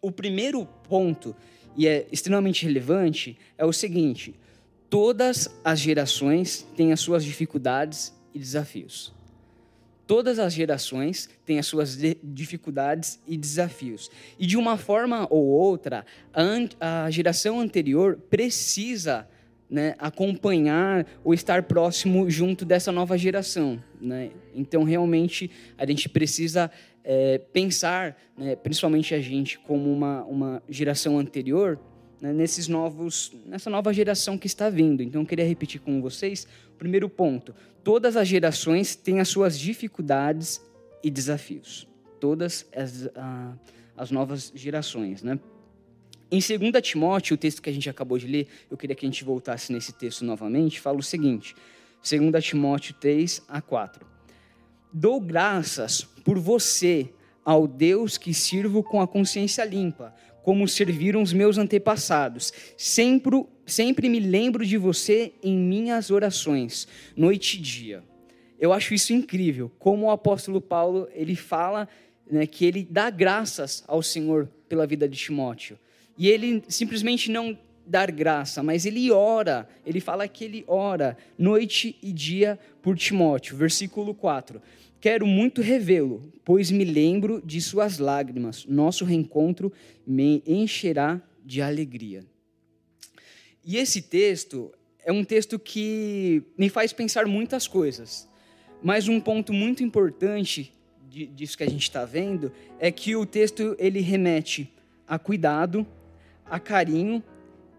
O 0.00 0.12
primeiro 0.12 0.64
ponto, 0.64 1.34
e 1.76 1.86
é 1.86 2.06
extremamente 2.12 2.64
relevante, 2.64 3.36
é 3.58 3.64
o 3.64 3.72
seguinte: 3.72 4.34
todas 4.88 5.48
as 5.64 5.80
gerações 5.80 6.66
têm 6.76 6.92
as 6.92 7.00
suas 7.00 7.24
dificuldades 7.24 8.14
e 8.32 8.38
desafios. 8.38 9.12
Todas 10.10 10.40
as 10.40 10.52
gerações 10.52 11.30
têm 11.46 11.60
as 11.60 11.66
suas 11.68 11.96
dificuldades 12.20 13.20
e 13.28 13.36
desafios. 13.36 14.10
E 14.40 14.44
de 14.44 14.56
uma 14.56 14.76
forma 14.76 15.24
ou 15.30 15.46
outra, 15.46 16.04
a 16.80 17.08
geração 17.12 17.60
anterior 17.60 18.18
precisa 18.28 19.28
né, 19.70 19.94
acompanhar 20.00 21.06
ou 21.22 21.32
estar 21.32 21.62
próximo 21.62 22.28
junto 22.28 22.64
dessa 22.64 22.90
nova 22.90 23.16
geração. 23.16 23.80
Né? 24.00 24.32
Então, 24.52 24.82
realmente, 24.82 25.48
a 25.78 25.86
gente 25.86 26.08
precisa 26.08 26.72
é, 27.04 27.38
pensar, 27.38 28.20
né, 28.36 28.56
principalmente 28.56 29.14
a 29.14 29.20
gente, 29.20 29.60
como 29.60 29.92
uma, 29.92 30.24
uma 30.24 30.62
geração 30.68 31.20
anterior, 31.20 31.78
né, 32.20 32.32
nesses 32.32 32.68
novos, 32.68 33.32
nessa 33.46 33.70
nova 33.70 33.92
geração 33.92 34.36
que 34.36 34.46
está 34.46 34.68
vindo. 34.68 35.02
Então, 35.02 35.22
eu 35.22 35.26
queria 35.26 35.44
repetir 35.44 35.80
com 35.80 36.00
vocês 36.00 36.46
primeiro 36.80 37.08
ponto. 37.08 37.54
Todas 37.84 38.16
as 38.16 38.26
gerações 38.26 38.96
têm 38.96 39.20
as 39.20 39.28
suas 39.28 39.58
dificuldades 39.58 40.60
e 41.02 41.10
desafios. 41.10 41.86
Todas 42.18 42.66
as, 42.74 43.08
as 43.96 44.10
novas 44.10 44.50
gerações, 44.54 45.22
né? 45.22 45.38
Em 46.32 46.38
2 46.38 46.82
Timóteo, 46.82 47.34
o 47.34 47.36
texto 47.36 47.60
que 47.60 47.68
a 47.68 47.72
gente 47.72 47.90
acabou 47.90 48.16
de 48.16 48.26
ler, 48.26 48.46
eu 48.70 48.76
queria 48.76 48.94
que 48.94 49.04
a 49.04 49.08
gente 49.08 49.24
voltasse 49.24 49.72
nesse 49.72 49.92
texto 49.92 50.24
novamente, 50.24 50.80
fala 50.80 50.98
o 50.98 51.02
seguinte, 51.02 51.56
2 52.08 52.44
Timóteo 52.44 52.94
3 53.00 53.42
a 53.48 53.60
4. 53.60 54.06
Dou 54.92 55.20
graças 55.20 56.02
por 56.02 56.38
você 56.38 57.10
ao 57.44 57.66
Deus 57.66 58.16
que 58.16 58.32
sirvo 58.32 58.82
com 58.82 59.00
a 59.00 59.08
consciência 59.08 59.64
limpa, 59.64 60.14
como 60.42 60.66
serviram 60.68 61.22
os 61.22 61.32
meus 61.32 61.58
antepassados. 61.58 62.52
Sempre, 62.76 63.44
sempre 63.66 64.08
me 64.08 64.20
lembro 64.20 64.64
de 64.64 64.76
você 64.76 65.32
em 65.42 65.56
minhas 65.56 66.10
orações, 66.10 66.86
noite 67.16 67.58
e 67.58 67.60
dia. 67.60 68.02
Eu 68.58 68.72
acho 68.72 68.92
isso 68.92 69.12
incrível, 69.12 69.70
como 69.78 70.06
o 70.06 70.10
apóstolo 70.10 70.60
Paulo 70.60 71.08
ele 71.14 71.34
fala 71.34 71.88
né, 72.30 72.46
que 72.46 72.64
ele 72.64 72.86
dá 72.88 73.08
graças 73.10 73.82
ao 73.86 74.02
Senhor 74.02 74.48
pela 74.68 74.86
vida 74.86 75.08
de 75.08 75.16
Timóteo. 75.16 75.78
E 76.16 76.28
ele 76.28 76.62
simplesmente 76.68 77.30
não 77.30 77.58
dar 77.90 78.12
graça, 78.12 78.62
mas 78.62 78.86
ele 78.86 79.10
ora, 79.10 79.68
ele 79.84 80.00
fala 80.00 80.28
que 80.28 80.44
ele 80.44 80.64
ora 80.68 81.16
noite 81.36 81.96
e 82.00 82.12
dia 82.12 82.58
por 82.80 82.96
Timóteo. 82.96 83.56
Versículo 83.56 84.14
4. 84.14 84.62
Quero 85.00 85.26
muito 85.26 85.60
revê-lo, 85.60 86.32
pois 86.44 86.70
me 86.70 86.84
lembro 86.84 87.42
de 87.44 87.60
suas 87.60 87.98
lágrimas. 87.98 88.64
Nosso 88.66 89.04
reencontro 89.04 89.72
me 90.06 90.42
encherá 90.46 91.20
de 91.44 91.60
alegria. 91.60 92.24
E 93.64 93.76
esse 93.76 94.02
texto 94.02 94.72
é 95.04 95.10
um 95.10 95.24
texto 95.24 95.58
que 95.58 96.42
me 96.56 96.68
faz 96.68 96.92
pensar 96.92 97.26
muitas 97.26 97.66
coisas. 97.66 98.28
Mas 98.82 99.08
um 99.08 99.20
ponto 99.20 99.52
muito 99.52 99.82
importante 99.82 100.72
disso 101.08 101.56
que 101.56 101.64
a 101.64 101.68
gente 101.68 101.82
está 101.82 102.04
vendo 102.04 102.52
é 102.78 102.92
que 102.92 103.16
o 103.16 103.26
texto 103.26 103.74
ele 103.78 104.00
remete 104.00 104.72
a 105.08 105.18
cuidado, 105.18 105.84
a 106.46 106.60
carinho 106.60 107.22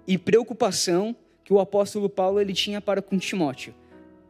e 0.08 0.18
preocupação 0.18 1.16
que 1.44 1.54
o 1.54 1.60
apóstolo 1.60 2.10
Paulo 2.10 2.40
ele 2.40 2.54
tinha 2.54 2.82
para 2.82 3.02
com 3.02 3.18
Timóteo. 3.18 3.74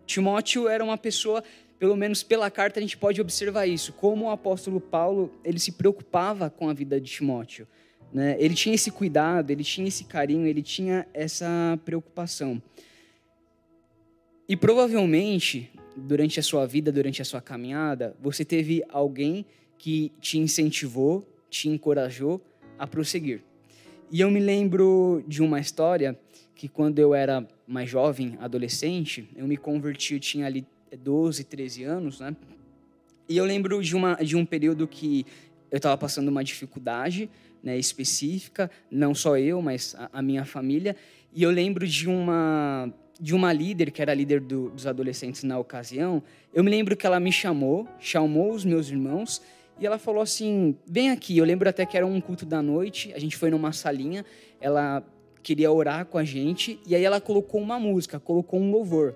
Timóteo 0.06 0.68
era 0.68 0.84
uma 0.84 0.98
pessoa 0.98 1.44
pelo 1.82 1.96
menos 1.96 2.22
pela 2.22 2.52
carta 2.52 2.80
a 2.80 2.82
gente 2.84 2.96
pode 2.96 3.20
observar 3.20 3.66
isso, 3.66 3.92
como 3.94 4.26
o 4.26 4.30
apóstolo 4.30 4.80
Paulo 4.80 5.32
ele 5.44 5.58
se 5.58 5.72
preocupava 5.72 6.48
com 6.48 6.70
a 6.70 6.74
vida 6.74 7.02
de 7.02 7.10
Timóteo. 7.10 7.68
Né? 8.14 8.36
Ele 8.40 8.54
tinha 8.54 8.76
esse 8.76 8.92
cuidado, 8.92 9.50
ele 9.50 9.64
tinha 9.64 9.88
esse 9.88 10.04
carinho, 10.04 10.46
ele 10.46 10.62
tinha 10.62 11.08
essa 11.12 11.80
preocupação. 11.84 12.62
E 14.48 14.56
provavelmente, 14.56 15.72
durante 15.98 16.40
a 16.40 16.44
sua 16.44 16.68
vida, 16.68 16.92
durante 16.92 17.20
a 17.20 17.26
sua 17.26 17.42
caminhada, 17.42 18.16
você 18.22 18.46
teve 18.46 18.84
alguém 18.88 19.44
que 19.76 20.12
te 20.22 20.38
incentivou, 20.38 21.28
te 21.50 21.68
encorajou 21.68 22.40
a 22.78 22.86
prosseguir. 22.86 23.42
E 24.12 24.20
eu 24.20 24.30
me 24.30 24.42
lembro 24.42 25.24
de 25.26 25.42
uma 25.42 25.58
história 25.58 26.20
que 26.54 26.68
quando 26.68 27.00
eu 27.00 27.16
era 27.16 27.48
mais 27.66 27.90
jovem, 27.90 28.38
adolescente, 28.42 29.30
eu 29.38 29.48
me 29.48 29.56
converti, 29.56 30.16
eu 30.16 30.20
tinha 30.20 30.46
ali 30.46 30.68
12, 31.02 31.46
13 31.46 31.86
anos, 31.86 32.20
né? 32.20 32.36
E 33.30 33.38
eu 33.38 33.46
lembro 33.46 33.82
de, 33.82 33.96
uma, 33.96 34.16
de 34.16 34.36
um 34.36 34.46
período 34.46 34.86
que 34.86 35.26
eu 35.72 35.78
estava 35.78 35.98
passando 35.98 36.28
uma 36.28 36.44
dificuldade 36.44 37.30
né, 37.64 37.78
específica, 37.78 38.70
não 38.92 39.16
só 39.16 39.38
eu, 39.38 39.62
mas 39.62 39.96
a, 39.98 40.10
a, 40.12 40.22
minha 40.22 40.44
família. 40.44 40.94
E 41.34 41.42
eu 41.42 41.50
lembro 41.50 41.88
de 41.88 42.10
uma, 42.10 42.94
de 43.18 43.34
uma 43.34 43.54
líder, 43.54 43.92
que 43.92 44.02
era 44.02 44.14
líder 44.14 44.42
do, 44.42 44.72
dos 44.72 44.86
adolescentes 44.86 45.44
na 45.44 45.58
ocasião. 45.58 46.22
Eu 46.54 46.66
me 46.66 46.70
lembro 46.70 46.98
que 46.98 47.08
ela 47.08 47.20
me 47.22 47.32
chamou, 47.32 47.88
chamou 47.98 48.54
os 48.54 48.66
meus 48.66 48.90
irmãos, 48.90 49.42
e 49.82 49.86
ela 49.86 49.98
falou 49.98 50.22
assim: 50.22 50.78
vem 50.86 51.10
aqui. 51.10 51.38
Eu 51.38 51.44
lembro 51.44 51.68
até 51.68 51.86
que 51.86 51.98
era 51.98 52.06
um 52.06 52.22
culto 52.22 52.46
da 52.46 52.62
noite, 52.62 53.12
a 53.14 53.20
gente 53.20 53.36
foi 53.36 53.50
numa 53.50 53.74
salinha, 53.74 54.24
ela 54.62 55.04
queria 55.42 55.72
orar 55.72 56.06
com 56.06 56.20
a 56.20 56.24
gente, 56.24 56.80
e 56.86 56.96
aí 56.96 57.04
ela 57.04 57.20
colocou 57.20 57.60
uma 57.60 57.80
música, 57.80 58.20
colocou 58.20 58.60
um 58.60 58.72
louvor. 58.72 59.16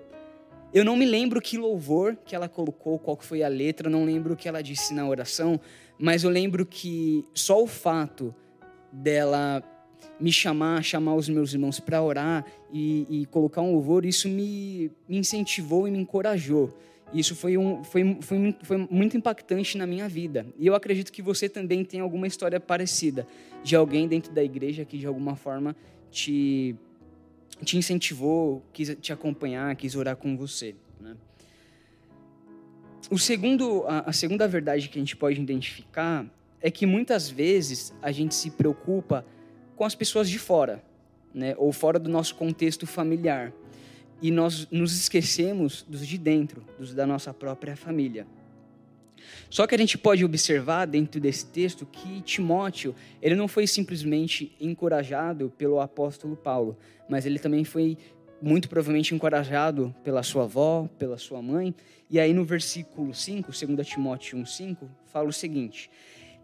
Eu 0.74 0.84
não 0.84 0.96
me 0.96 1.06
lembro 1.06 1.40
que 1.40 1.56
louvor 1.56 2.18
que 2.26 2.34
ela 2.34 2.48
colocou, 2.48 2.98
qual 2.98 3.16
foi 3.20 3.44
a 3.44 3.48
letra, 3.48 3.88
não 3.88 4.04
lembro 4.04 4.34
o 4.34 4.36
que 4.36 4.48
ela 4.48 4.60
disse 4.60 4.92
na 4.92 5.08
oração, 5.08 5.60
mas 5.96 6.24
eu 6.24 6.30
lembro 6.30 6.66
que 6.66 7.24
só 7.32 7.62
o 7.62 7.66
fato 7.66 8.34
dela 8.92 9.62
me 10.18 10.32
chamar, 10.32 10.82
chamar 10.82 11.14
os 11.14 11.28
meus 11.28 11.52
irmãos 11.52 11.78
para 11.78 12.02
orar 12.02 12.44
e, 12.72 13.06
e, 13.22 13.26
colocar 13.26 13.62
um 13.62 13.72
louvor, 13.72 14.04
isso 14.04 14.28
me, 14.28 14.90
me, 15.08 15.18
incentivou 15.18 15.86
e 15.86 15.90
me 15.90 15.98
encorajou. 15.98 16.76
Isso 17.12 17.36
foi, 17.36 17.56
um, 17.56 17.84
foi, 17.84 18.18
foi, 18.20 18.56
foi 18.62 18.88
muito 18.90 19.16
impactante 19.16 19.78
na 19.78 19.86
minha 19.86 20.08
vida. 20.08 20.46
E 20.58 20.66
eu 20.66 20.74
acredito 20.74 21.12
que 21.12 21.22
você 21.22 21.48
também 21.48 21.84
tem 21.84 22.00
alguma 22.00 22.26
história 22.26 22.58
parecida 22.58 23.26
de 23.62 23.76
alguém 23.76 24.08
dentro 24.08 24.32
da 24.32 24.42
igreja 24.42 24.84
que 24.84 24.98
de 24.98 25.06
alguma 25.06 25.36
forma 25.36 25.76
te 26.10 26.76
te 27.64 27.76
incentivou, 27.76 28.62
quis 28.72 28.96
te 29.00 29.12
acompanhar, 29.12 29.74
quis 29.76 29.94
orar 29.94 30.16
com 30.16 30.36
você. 30.36 30.74
Né? 31.00 31.16
O 33.10 33.18
segundo, 33.18 33.84
a, 33.86 34.10
a 34.10 34.12
segunda 34.12 34.46
verdade 34.46 34.88
que 34.88 34.98
a 34.98 35.00
gente 35.00 35.16
pode 35.16 35.40
identificar 35.40 36.26
é 36.60 36.70
que 36.70 36.86
muitas 36.86 37.30
vezes 37.30 37.94
a 38.02 38.10
gente 38.10 38.34
se 38.34 38.50
preocupa 38.50 39.24
com 39.74 39.84
as 39.84 39.94
pessoas 39.94 40.28
de 40.28 40.38
fora, 40.38 40.82
né? 41.32 41.54
ou 41.56 41.72
fora 41.72 41.98
do 41.98 42.10
nosso 42.10 42.34
contexto 42.34 42.86
familiar. 42.86 43.52
E 44.20 44.30
nós 44.30 44.66
nos 44.70 44.98
esquecemos 44.98 45.84
dos 45.88 46.06
de 46.06 46.16
dentro, 46.16 46.64
dos 46.78 46.94
da 46.94 47.06
nossa 47.06 47.34
própria 47.34 47.76
família. 47.76 48.26
Só 49.50 49.66
que 49.66 49.74
a 49.74 49.78
gente 49.78 49.98
pode 49.98 50.24
observar 50.24 50.86
dentro 50.86 51.20
desse 51.20 51.46
texto 51.46 51.86
que 51.86 52.20
Timóteo, 52.22 52.94
ele 53.20 53.34
não 53.34 53.48
foi 53.48 53.66
simplesmente 53.66 54.54
encorajado 54.60 55.52
pelo 55.56 55.80
apóstolo 55.80 56.36
Paulo, 56.36 56.76
mas 57.08 57.26
ele 57.26 57.38
também 57.38 57.64
foi 57.64 57.96
muito 58.40 58.68
provavelmente 58.68 59.14
encorajado 59.14 59.94
pela 60.04 60.22
sua 60.22 60.44
avó, 60.44 60.88
pela 60.98 61.18
sua 61.18 61.40
mãe. 61.40 61.74
E 62.10 62.20
aí 62.20 62.32
no 62.32 62.44
versículo 62.44 63.14
5, 63.14 63.50
2 63.50 63.86
Timóteo 63.86 64.38
1:5, 64.38 64.88
fala 65.06 65.28
o 65.28 65.32
seguinte: 65.32 65.90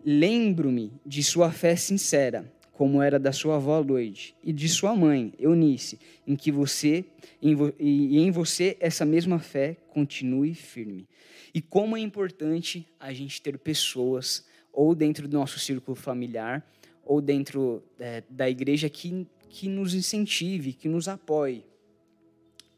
Lembro-me 0.05 0.93
de 1.05 1.23
sua 1.23 1.51
fé 1.53 1.77
sincera, 1.77 2.51
como 2.73 3.03
era 3.03 3.19
da 3.19 3.33
sua 3.33 3.57
avó 3.57 3.79
Loide, 3.81 4.35
e 4.43 4.53
de 4.53 4.69
sua 4.69 4.97
mãe, 4.97 5.33
Eunice, 5.39 5.99
em 6.27 6.35
que 6.35 6.51
você 6.51 7.05
em 7.41 7.55
vo, 7.55 7.73
e 7.79 8.19
em 8.19 8.31
você 8.31 8.77
essa 8.81 9.05
mesma 9.05 9.39
fé 9.39 9.77
continue 9.91 10.55
firme. 10.55 11.07
E 11.55 11.61
como 11.61 11.97
é 11.97 12.01
importante 12.01 12.87
a 12.99 13.13
gente 13.13 13.43
ter 13.43 13.59
pessoas, 13.59 14.47
ou 14.73 14.95
dentro 14.95 15.29
do 15.29 15.37
nosso 15.37 15.59
círculo 15.59 15.95
familiar, 15.95 16.67
ou 17.05 17.21
dentro 17.21 17.83
é, 17.99 18.23
da 18.31 18.49
igreja, 18.49 18.89
que, 18.89 19.27
que 19.49 19.69
nos 19.69 19.93
incentive, 19.93 20.73
que 20.73 20.89
nos 20.89 21.09
apoie. 21.09 21.65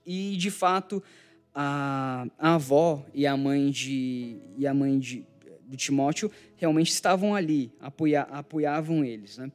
E, 0.05 0.37
de 0.37 0.51
fato, 0.51 1.03
a, 1.55 2.27
a 2.39 2.55
avó 2.55 3.07
e 3.15 3.27
a 3.27 3.37
mãe 3.37 3.71
de, 3.71 4.39
e 4.59 4.67
a 4.67 4.75
mãe 4.75 4.99
de, 4.99 5.25
do 5.63 5.77
Timóteo 5.77 6.31
realmente 6.57 6.91
estavam 6.91 7.35
ali, 7.35 7.71
apoia, 7.81 8.23
apoiavam 8.23 9.05
eles. 9.05 9.39
Né? 9.39 9.53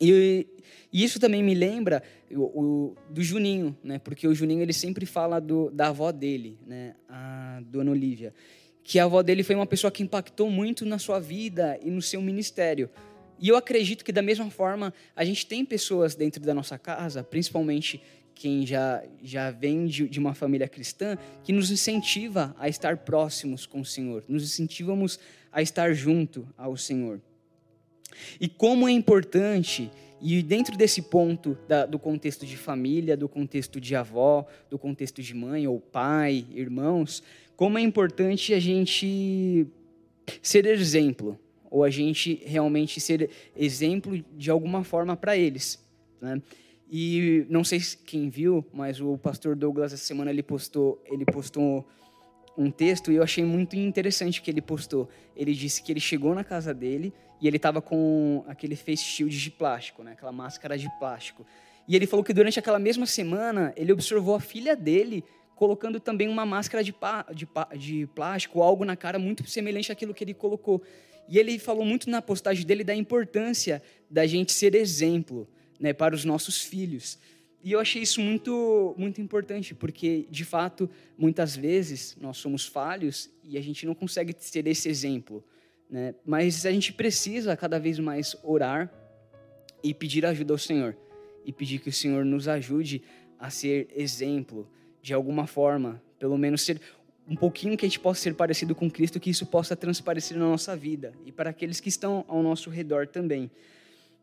E, 0.00 0.46
e, 0.92 1.04
isso 1.04 1.18
também 1.18 1.42
me 1.42 1.54
lembra 1.54 2.02
o, 2.30 2.42
o, 2.42 2.96
do 3.10 3.22
Juninho, 3.22 3.76
né? 3.82 3.98
Porque 3.98 4.26
o 4.26 4.34
Juninho 4.34 4.62
ele 4.62 4.72
sempre 4.72 5.06
fala 5.06 5.40
do, 5.40 5.70
da 5.70 5.88
avó 5.88 6.12
dele, 6.12 6.58
né? 6.66 6.94
A 7.08 7.60
dona 7.66 7.90
Olivia, 7.90 8.34
que 8.84 8.98
a 8.98 9.04
avó 9.04 9.22
dele 9.22 9.42
foi 9.42 9.54
uma 9.54 9.66
pessoa 9.66 9.90
que 9.90 10.02
impactou 10.02 10.50
muito 10.50 10.84
na 10.84 10.98
sua 10.98 11.18
vida 11.18 11.78
e 11.82 11.90
no 11.90 12.02
seu 12.02 12.20
ministério. 12.20 12.90
E 13.38 13.48
eu 13.48 13.56
acredito 13.56 14.04
que 14.04 14.12
da 14.12 14.22
mesma 14.22 14.50
forma 14.50 14.94
a 15.14 15.24
gente 15.24 15.46
tem 15.46 15.64
pessoas 15.64 16.14
dentro 16.14 16.42
da 16.42 16.54
nossa 16.54 16.78
casa, 16.78 17.22
principalmente 17.22 18.00
quem 18.34 18.66
já 18.66 19.02
já 19.22 19.50
vem 19.50 19.86
de, 19.86 20.08
de 20.08 20.18
uma 20.18 20.34
família 20.34 20.68
cristã, 20.68 21.16
que 21.42 21.52
nos 21.52 21.70
incentiva 21.70 22.54
a 22.58 22.68
estar 22.68 22.98
próximos 22.98 23.66
com 23.66 23.80
o 23.80 23.84
Senhor, 23.84 24.24
nos 24.28 24.42
incentivamos 24.44 25.18
a 25.50 25.62
estar 25.62 25.92
junto 25.94 26.46
ao 26.56 26.76
Senhor. 26.76 27.20
E 28.40 28.48
como 28.48 28.88
é 28.88 28.92
importante, 28.92 29.90
e 30.20 30.42
dentro 30.42 30.76
desse 30.76 31.02
ponto 31.02 31.56
da, 31.68 31.86
do 31.86 31.98
contexto 31.98 32.46
de 32.46 32.56
família, 32.56 33.16
do 33.16 33.28
contexto 33.28 33.80
de 33.80 33.94
avó, 33.94 34.46
do 34.70 34.78
contexto 34.78 35.22
de 35.22 35.34
mãe 35.34 35.66
ou 35.66 35.80
pai, 35.80 36.46
irmãos, 36.54 37.22
como 37.56 37.78
é 37.78 37.80
importante 37.80 38.52
a 38.52 38.60
gente 38.60 39.66
ser 40.42 40.66
exemplo, 40.66 41.38
ou 41.70 41.84
a 41.84 41.90
gente 41.90 42.40
realmente 42.44 43.00
ser 43.00 43.30
exemplo 43.56 44.22
de 44.36 44.50
alguma 44.50 44.84
forma 44.84 45.16
para 45.16 45.36
eles. 45.36 45.82
Né? 46.20 46.40
E 46.90 47.44
não 47.48 47.64
sei 47.64 47.80
quem 48.04 48.28
viu, 48.28 48.64
mas 48.72 49.00
o 49.00 49.18
pastor 49.18 49.56
Douglas 49.56 49.92
essa 49.92 50.04
semana 50.04 50.30
ele 50.30 50.42
postou, 50.42 51.02
ele 51.10 51.24
postou 51.24 51.86
um 52.56 52.70
texto 52.70 53.12
e 53.12 53.16
eu 53.16 53.22
achei 53.22 53.44
muito 53.44 53.76
interessante 53.76 54.40
que 54.40 54.50
ele 54.50 54.60
postou. 54.60 55.08
Ele 55.36 55.52
disse 55.52 55.82
que 55.82 55.92
ele 55.92 56.00
chegou 56.00 56.34
na 56.34 56.44
casa 56.44 56.72
dele 56.72 57.12
e 57.40 57.46
ele 57.46 57.56
estava 57.56 57.82
com 57.82 58.44
aquele 58.48 58.76
face 58.76 59.04
shield 59.04 59.38
de 59.38 59.50
plástico, 59.50 60.02
né? 60.02 60.12
aquela 60.12 60.32
máscara 60.32 60.78
de 60.78 60.88
plástico. 60.98 61.46
E 61.88 61.94
ele 61.94 62.06
falou 62.06 62.24
que 62.24 62.32
durante 62.32 62.58
aquela 62.58 62.78
mesma 62.78 63.06
semana 63.06 63.72
ele 63.76 63.92
observou 63.92 64.34
a 64.34 64.40
filha 64.40 64.74
dele 64.74 65.22
colocando 65.54 65.98
também 65.98 66.28
uma 66.28 66.44
máscara 66.44 66.84
de, 66.84 66.94
de, 67.34 67.48
de 67.78 68.06
plástico, 68.08 68.62
algo 68.62 68.84
na 68.84 68.94
cara 68.94 69.18
muito 69.18 69.48
semelhante 69.48 69.90
àquilo 69.90 70.12
que 70.12 70.22
ele 70.22 70.34
colocou. 70.34 70.82
E 71.28 71.38
ele 71.38 71.58
falou 71.58 71.84
muito 71.84 72.08
na 72.08 72.20
postagem 72.20 72.64
dele 72.64 72.84
da 72.84 72.94
importância 72.94 73.82
da 74.08 74.26
gente 74.26 74.52
ser 74.52 74.74
exemplo 74.74 75.48
né, 75.80 75.92
para 75.92 76.14
os 76.14 76.24
nossos 76.24 76.62
filhos. 76.62 77.18
E 77.62 77.72
eu 77.72 77.80
achei 77.80 78.02
isso 78.02 78.20
muito, 78.20 78.94
muito 78.96 79.20
importante, 79.20 79.74
porque, 79.74 80.26
de 80.30 80.44
fato, 80.44 80.88
muitas 81.18 81.56
vezes 81.56 82.16
nós 82.20 82.36
somos 82.36 82.64
falhos 82.64 83.30
e 83.42 83.58
a 83.58 83.60
gente 83.60 83.84
não 83.84 83.94
consegue 83.94 84.32
ter 84.32 84.66
esse 84.68 84.88
exemplo. 84.88 85.44
Né? 85.90 86.14
Mas 86.24 86.64
a 86.64 86.70
gente 86.70 86.92
precisa 86.92 87.56
cada 87.56 87.78
vez 87.78 87.98
mais 87.98 88.36
orar 88.42 88.92
e 89.82 89.92
pedir 89.92 90.24
ajuda 90.24 90.54
ao 90.54 90.58
Senhor. 90.58 90.96
E 91.44 91.52
pedir 91.52 91.78
que 91.78 91.88
o 91.88 91.92
Senhor 91.92 92.24
nos 92.24 92.48
ajude 92.48 93.02
a 93.38 93.50
ser 93.50 93.88
exemplo 93.94 94.68
de 95.02 95.14
alguma 95.14 95.46
forma, 95.46 96.02
pelo 96.18 96.36
menos 96.36 96.62
ser 96.62 96.80
um 97.28 97.34
pouquinho 97.34 97.76
que 97.76 97.84
a 97.84 97.88
gente 97.88 98.00
possa 98.00 98.20
ser 98.20 98.34
parecido 98.34 98.74
com 98.74 98.90
Cristo, 98.90 99.18
que 99.18 99.30
isso 99.30 99.46
possa 99.46 99.74
transparecer 99.74 100.36
na 100.38 100.44
nossa 100.44 100.76
vida 100.76 101.12
e 101.24 101.32
para 101.32 101.50
aqueles 101.50 101.80
que 101.80 101.88
estão 101.88 102.24
ao 102.28 102.42
nosso 102.42 102.70
redor 102.70 103.06
também. 103.08 103.50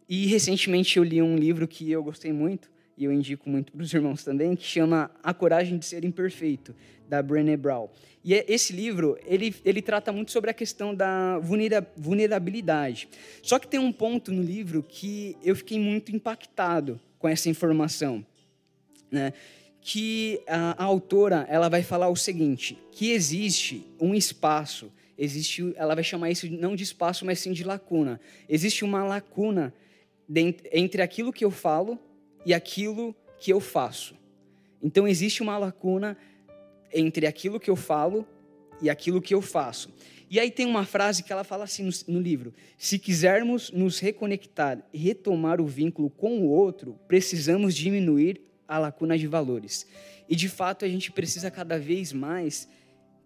E 0.08 0.26
recentemente 0.28 0.98
eu 0.98 1.04
li 1.04 1.22
um 1.22 1.36
livro 1.36 1.67
que 1.67 1.91
eu 1.91 2.04
gostei 2.04 2.32
muito, 2.32 2.72
e 2.98 3.06
eu 3.06 3.12
indico 3.12 3.50
muito 3.50 3.72
para 3.72 3.82
os 3.82 3.94
irmãos 3.94 4.24
também, 4.24 4.56
que 4.56 4.64
chama 4.64 5.10
A 5.24 5.34
Coragem 5.34 5.78
de 5.78 5.86
Ser 5.86 6.04
Imperfeito, 6.06 6.76
da 7.08 7.22
Brené 7.22 7.58
Brown. 7.58 7.90
E 8.24 8.34
é, 8.34 8.46
esse 8.48 8.72
livro, 8.74 9.18
ele, 9.26 9.54
ele 9.66 9.82
trata 9.82 10.12
muito 10.12 10.32
sobre 10.32 10.50
a 10.50 10.54
questão 10.54 10.96
da 10.96 11.40
vulnerabilidade. 11.98 13.10
Só 13.42 13.60
que 13.60 13.68
tem 13.68 13.80
um 13.80 13.92
ponto 13.92 14.32
no 14.32 14.42
livro 14.42 14.84
que 14.84 15.36
eu 15.44 15.56
fiquei 15.56 15.80
muito 15.80 16.16
impactado 16.16 17.00
com 17.20 17.28
essa 17.28 17.50
informação, 17.50 18.26
né? 19.12 19.34
que 19.82 20.42
a, 20.48 20.82
a 20.82 20.86
autora 20.86 21.46
ela 21.50 21.68
vai 21.68 21.84
falar 21.84 22.08
o 22.08 22.16
seguinte, 22.16 22.78
que 22.92 23.12
existe 23.12 23.86
um 24.00 24.16
espaço, 24.16 24.90
existe, 25.18 25.74
ela 25.76 25.94
vai 25.94 26.04
chamar 26.04 26.32
isso 26.32 26.50
não 26.50 26.74
de 26.74 26.84
espaço, 26.84 27.26
mas 27.26 27.40
sim 27.40 27.52
de 27.52 27.66
lacuna. 27.66 28.20
Existe 28.48 28.86
uma 28.86 29.04
lacuna 29.04 29.74
entre 30.72 31.02
aquilo 31.02 31.34
que 31.34 31.44
eu 31.44 31.52
falo 31.52 32.00
e 32.46 32.54
aquilo 32.54 33.16
que 33.40 33.52
eu 33.52 33.60
faço. 33.60 34.16
Então 34.82 35.08
existe 35.08 35.42
uma 35.42 35.58
lacuna 35.58 36.18
entre 36.94 37.26
aquilo 37.26 37.60
que 37.60 37.70
eu 37.70 37.76
falo 37.76 38.28
e 38.82 38.90
aquilo 38.90 39.22
que 39.22 39.34
eu 39.34 39.42
faço. 39.42 39.94
E 40.30 40.40
aí 40.40 40.50
tem 40.50 40.66
uma 40.66 40.86
frase 40.86 41.24
que 41.24 41.32
ela 41.32 41.44
fala 41.44 41.64
assim 41.64 41.84
no, 41.84 42.16
no, 42.16 42.20
livro: 42.20 42.54
se 42.78 42.98
quisermos 43.00 43.72
nos 43.72 44.00
reconectar 44.00 44.84
e 44.92 44.98
retomar 44.98 45.62
o 45.62 45.66
vínculo 45.66 46.10
com 46.10 46.40
o 46.40 46.50
outro, 46.50 47.00
precisamos 47.08 47.76
diminuir 47.76 48.42
a 48.68 48.78
lacuna 48.78 49.18
de 49.18 49.28
valores. 49.28 49.88
E 50.28 50.36
de 50.36 50.50
fato 50.50 50.86
a 50.86 50.88
gente 50.88 51.12
precisa 51.12 51.52
cada 51.52 51.78
vez 51.78 52.12
mais 52.12 52.68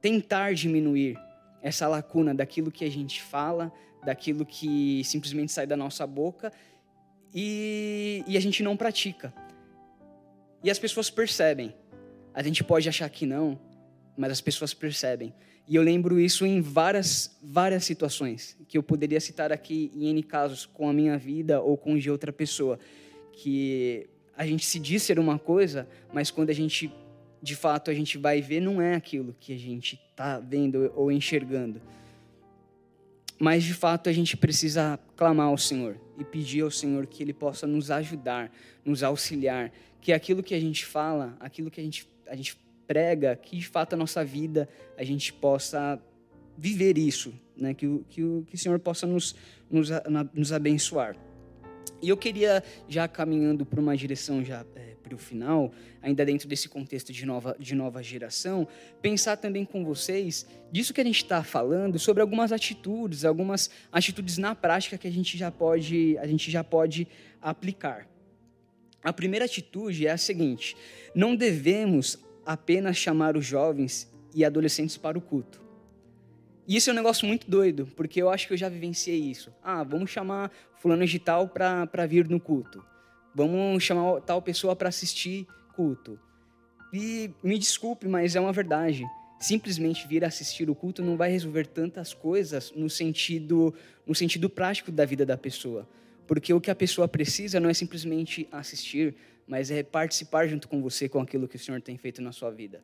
tentar 0.02 0.54
diminuir 0.54 1.18
essa 1.62 1.88
lacuna 1.88 2.36
daquilo 2.36 2.72
que 2.72 2.86
a 2.86 2.92
gente 2.92 3.22
fala, 3.22 3.72
daquilo 4.06 4.46
que 4.46 5.02
simplesmente 5.04 5.52
sai 5.52 5.66
da 5.66 5.78
nossa 5.78 6.06
boca 6.06 6.52
e, 7.34 8.24
e 8.28 8.38
a 8.38 8.40
gente 8.40 8.64
não 8.64 8.76
pratica. 8.76 9.34
E 10.64 10.70
as 10.70 10.80
pessoas 10.80 11.10
percebem. 11.10 11.74
A 12.34 12.42
gente 12.44 12.64
pode 12.64 12.88
achar 12.88 13.10
que 13.10 13.26
não, 13.26 13.60
mas 14.18 14.32
as 14.32 14.42
pessoas 14.42 14.74
percebem. 14.74 15.34
E 15.68 15.76
eu 15.76 15.84
lembro 15.84 16.20
isso 16.20 16.46
em 16.46 16.62
várias, 16.62 17.38
várias 17.44 17.84
situações, 17.84 18.58
que 18.70 18.78
eu 18.78 18.84
poderia 18.84 19.20
citar 19.20 19.52
aqui 19.52 19.92
em 19.94 20.08
N 20.08 20.24
casos, 20.24 20.66
com 20.66 20.88
a 20.88 20.94
minha 20.94 21.18
vida 21.18 21.62
ou 21.62 21.76
com 21.76 21.98
de 21.98 22.10
outra 22.10 22.32
pessoa, 22.32 22.80
que 23.34 24.10
a 24.36 24.46
gente 24.46 24.66
se 24.66 24.80
diz 24.80 25.04
ser 25.04 25.20
uma 25.20 25.38
coisa, 25.38 25.88
mas 26.14 26.32
quando 26.32 26.52
a 26.52 26.54
gente, 26.54 26.90
de 27.42 27.56
fato, 27.56 27.92
a 27.92 27.94
gente 27.94 28.18
vai 28.18 28.42
ver, 28.42 28.62
não 28.62 28.82
é 28.82 28.96
aquilo 28.96 29.36
que 29.40 29.52
a 29.52 29.58
gente 29.58 30.00
está 30.10 30.40
vendo 30.40 30.92
ou 30.96 31.12
enxergando. 31.12 31.82
Mas 33.40 33.64
de 33.64 33.74
fato 33.74 34.10
a 34.10 34.14
gente 34.14 34.36
precisa 34.36 35.00
clamar 35.16 35.48
ao 35.48 35.58
Senhor 35.58 35.98
e 36.18 36.24
pedir 36.24 36.62
ao 36.62 36.72
Senhor 36.72 37.06
que 37.06 37.22
Ele 37.22 37.34
possa 37.34 37.68
nos 37.68 37.92
ajudar, 37.92 38.52
nos 38.84 39.04
auxiliar, 39.04 39.72
que 40.02 40.12
aquilo 40.12 40.42
que 40.42 40.56
a 40.56 40.60
gente 40.60 40.86
fala, 40.86 41.38
aquilo 41.40 41.70
que 41.70 41.80
a 41.80 41.84
gente, 41.84 42.08
a 42.28 42.36
gente 42.36 42.58
prega, 42.88 43.36
que 43.36 43.58
de 43.58 43.68
fato 43.68 43.94
a 43.94 43.98
nossa 43.98 44.24
vida 44.24 44.68
a 44.98 45.04
gente 45.04 45.32
possa 45.34 46.02
viver 46.58 46.98
isso, 46.98 47.34
né? 47.56 47.74
que, 47.74 47.86
que, 48.10 48.22
que 48.48 48.56
o 48.56 48.58
Senhor 48.58 48.80
possa 48.80 49.06
nos, 49.06 49.36
nos, 49.70 49.90
nos 50.34 50.52
abençoar. 50.52 51.16
E 52.02 52.10
eu 52.10 52.18
queria, 52.18 52.64
já 52.88 53.08
caminhando 53.08 53.66
para 53.66 53.80
uma 53.80 53.96
direção 53.96 54.44
já 54.44 54.66
é, 54.76 54.96
para 55.08 55.16
o 55.16 55.18
final, 55.18 55.72
ainda 56.02 56.26
dentro 56.26 56.48
desse 56.48 56.68
contexto 56.68 57.14
de 57.14 57.26
nova, 57.26 57.56
de 57.58 57.74
nova 57.74 58.04
geração, 58.04 58.68
pensar 59.02 59.38
também 59.38 59.64
com 59.64 59.86
vocês 59.86 60.46
disso 60.72 60.94
que 60.94 61.00
a 61.00 61.04
gente 61.04 61.24
está 61.24 61.44
falando, 61.44 61.98
sobre 61.98 62.22
algumas 62.22 62.52
atitudes, 62.52 63.24
algumas 63.24 63.70
atitudes 63.92 64.38
na 64.38 64.54
prática 64.54 64.98
que 64.98 65.08
a 65.08 65.12
gente 65.12 65.38
já 65.38 65.50
pode, 65.50 66.18
a 66.18 66.28
gente 66.28 66.52
já 66.52 66.64
pode 66.64 67.08
aplicar. 67.42 68.08
A 69.02 69.14
primeira 69.14 69.46
atitude 69.46 70.06
é 70.06 70.12
a 70.12 70.18
seguinte: 70.18 70.76
não 71.16 71.36
devemos 71.36 72.20
apenas 72.46 72.98
chamar 72.98 73.38
os 73.38 73.46
jovens 73.46 74.12
e 74.36 74.44
adolescentes 74.44 74.98
para 74.98 75.18
o 75.18 75.22
culto. 75.22 75.66
E 76.68 76.76
isso 76.76 76.90
é 76.90 76.94
um 76.94 76.96
negócio 76.98 77.26
muito 77.26 77.50
doido, 77.50 77.88
porque 77.96 78.22
eu 78.22 78.30
acho 78.30 78.46
que 78.46 78.54
eu 78.54 78.58
já 78.58 78.68
vivenciei 78.68 79.18
isso. 79.18 79.54
Ah, 79.64 79.84
vamos 79.84 80.12
chamar 80.12 80.52
fulano 80.76 81.06
de 81.06 81.18
tal 81.18 81.48
para 81.48 82.06
vir 82.06 82.28
no 82.28 82.42
culto. 82.42 82.84
Vamos 83.36 83.84
chamar 83.84 84.22
tal 84.22 84.42
pessoa 84.42 84.76
para 84.76 84.90
assistir 84.90 85.48
culto. 85.76 86.20
E 86.94 87.30
me 87.44 87.58
desculpe, 87.58 88.08
mas 88.08 88.36
é 88.36 88.40
uma 88.40 88.54
verdade. 88.54 89.06
simplesmente 89.40 90.08
vir 90.08 90.26
assistir 90.26 90.70
o 90.70 90.76
culto 90.76 91.04
não 91.04 91.16
vai 91.16 91.30
resolver 91.30 91.68
tantas 91.68 92.14
coisas 92.14 92.74
no 92.76 92.90
sentido, 92.90 93.74
no 94.06 94.16
sentido 94.16 94.50
prático 94.50 94.92
da 94.92 95.06
vida 95.06 95.26
da 95.26 95.38
pessoa. 95.38 95.88
Porque 96.26 96.54
o 96.54 96.60
que 96.60 96.72
a 96.72 96.76
pessoa 96.76 97.08
precisa 97.08 97.60
não 97.60 97.70
é 97.70 97.74
simplesmente 97.74 98.48
assistir, 98.52 99.16
mas 99.48 99.72
é 99.72 99.84
participar 99.84 100.48
junto 100.48 100.68
com 100.68 100.82
você 100.82 101.08
com 101.08 101.20
aquilo 101.20 101.48
que 101.48 101.56
o 101.56 101.60
Senhor 101.60 101.82
tem 101.82 101.98
feito 101.98 102.22
na 102.22 102.32
sua 102.32 102.50
vida. 102.52 102.84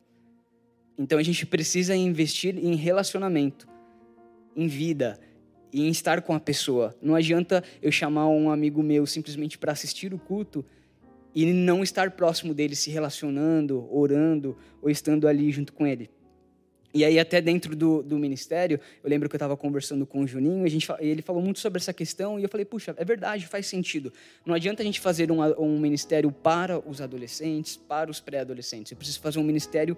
Então 0.96 1.18
a 1.18 1.22
gente 1.22 1.44
precisa 1.44 1.94
investir 1.94 2.56
em 2.56 2.76
relacionamento, 2.76 3.68
em 4.56 4.68
vida, 4.68 5.18
e 5.74 5.82
em 5.82 5.90
estar 5.90 6.22
com 6.22 6.32
a 6.32 6.38
pessoa. 6.38 6.94
Não 7.02 7.16
adianta 7.16 7.64
eu 7.82 7.90
chamar 7.90 8.28
um 8.28 8.48
amigo 8.48 8.80
meu 8.80 9.04
simplesmente 9.06 9.58
para 9.58 9.72
assistir 9.72 10.14
o 10.14 10.18
culto 10.18 10.64
e 11.34 11.44
não 11.52 11.82
estar 11.82 12.12
próximo 12.12 12.54
dele, 12.54 12.76
se 12.76 12.92
relacionando, 12.92 13.88
orando 13.92 14.56
ou 14.80 14.88
estando 14.88 15.26
ali 15.26 15.50
junto 15.50 15.72
com 15.72 15.84
ele. 15.84 16.08
E 16.94 17.04
aí, 17.04 17.18
até 17.18 17.40
dentro 17.40 17.74
do, 17.74 18.04
do 18.04 18.16
ministério, 18.20 18.78
eu 19.02 19.10
lembro 19.10 19.28
que 19.28 19.34
eu 19.34 19.36
estava 19.36 19.56
conversando 19.56 20.06
com 20.06 20.20
o 20.20 20.26
Juninho, 20.28 20.64
a 20.64 20.68
gente, 20.68 20.86
ele 21.00 21.22
falou 21.22 21.42
muito 21.42 21.58
sobre 21.58 21.80
essa 21.80 21.92
questão, 21.92 22.38
e 22.38 22.44
eu 22.44 22.48
falei, 22.48 22.64
puxa, 22.64 22.94
é 22.96 23.04
verdade, 23.04 23.44
faz 23.48 23.66
sentido. 23.66 24.12
Não 24.46 24.54
adianta 24.54 24.80
a 24.80 24.86
gente 24.86 25.00
fazer 25.00 25.32
um, 25.32 25.42
um 25.60 25.76
ministério 25.80 26.30
para 26.30 26.78
os 26.78 27.00
adolescentes, 27.00 27.76
para 27.76 28.12
os 28.12 28.20
pré-adolescentes. 28.20 28.92
Eu 28.92 28.96
preciso 28.96 29.18
fazer 29.18 29.40
um 29.40 29.42
ministério 29.42 29.96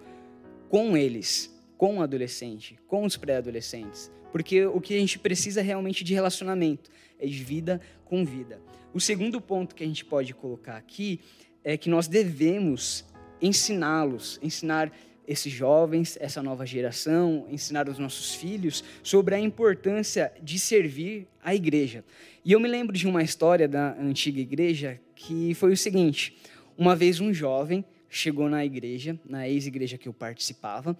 com 0.71 0.97
eles, 0.97 1.55
com 1.77 1.99
o 1.99 2.03
adolescente, 2.03 2.79
com 2.87 3.05
os 3.05 3.17
pré-adolescentes. 3.17 4.11
Porque 4.33 4.65
o 4.67 4.81
que 4.81 4.95
a 4.95 4.99
gente 4.99 5.19
precisa 5.19 5.63
realmente 5.63 6.05
de 6.05 6.15
relacionamento, 6.15 6.91
é 7.19 7.27
de 7.27 7.43
vida 7.43 7.81
com 8.05 8.25
vida. 8.25 8.61
O 8.93 9.01
segundo 9.01 9.41
ponto 9.41 9.75
que 9.75 9.85
a 9.85 9.87
gente 9.87 10.05
pode 10.05 10.35
colocar 10.35 10.77
aqui 10.77 11.21
é 11.63 11.77
que 11.77 11.89
nós 11.89 12.09
devemos 12.09 13.05
ensiná-los, 13.41 14.39
ensinar 14.43 14.93
esses 15.27 15.53
jovens, 15.53 16.17
essa 16.21 16.43
nova 16.43 16.65
geração, 16.65 17.47
ensinar 17.51 17.89
os 17.89 17.99
nossos 17.99 18.35
filhos 18.35 18.85
sobre 19.03 19.35
a 19.35 19.41
importância 19.41 20.33
de 20.43 20.59
servir 20.59 21.27
a 21.43 21.55
igreja. 21.55 22.05
E 22.45 22.53
eu 22.53 22.61
me 22.61 22.69
lembro 22.69 22.97
de 22.97 23.07
uma 23.09 23.23
história 23.23 23.67
da 23.67 23.95
antiga 23.99 24.41
igreja 24.41 25.01
que 25.15 25.53
foi 25.55 25.73
o 25.73 25.77
seguinte: 25.77 26.37
uma 26.79 26.95
vez 26.95 27.21
um 27.21 27.33
jovem 27.33 27.85
chegou 28.09 28.49
na 28.49 28.65
igreja, 28.65 29.19
na 29.29 29.49
ex-igreja 29.49 29.99
que 29.99 30.09
eu 30.09 30.13
participava, 30.13 30.97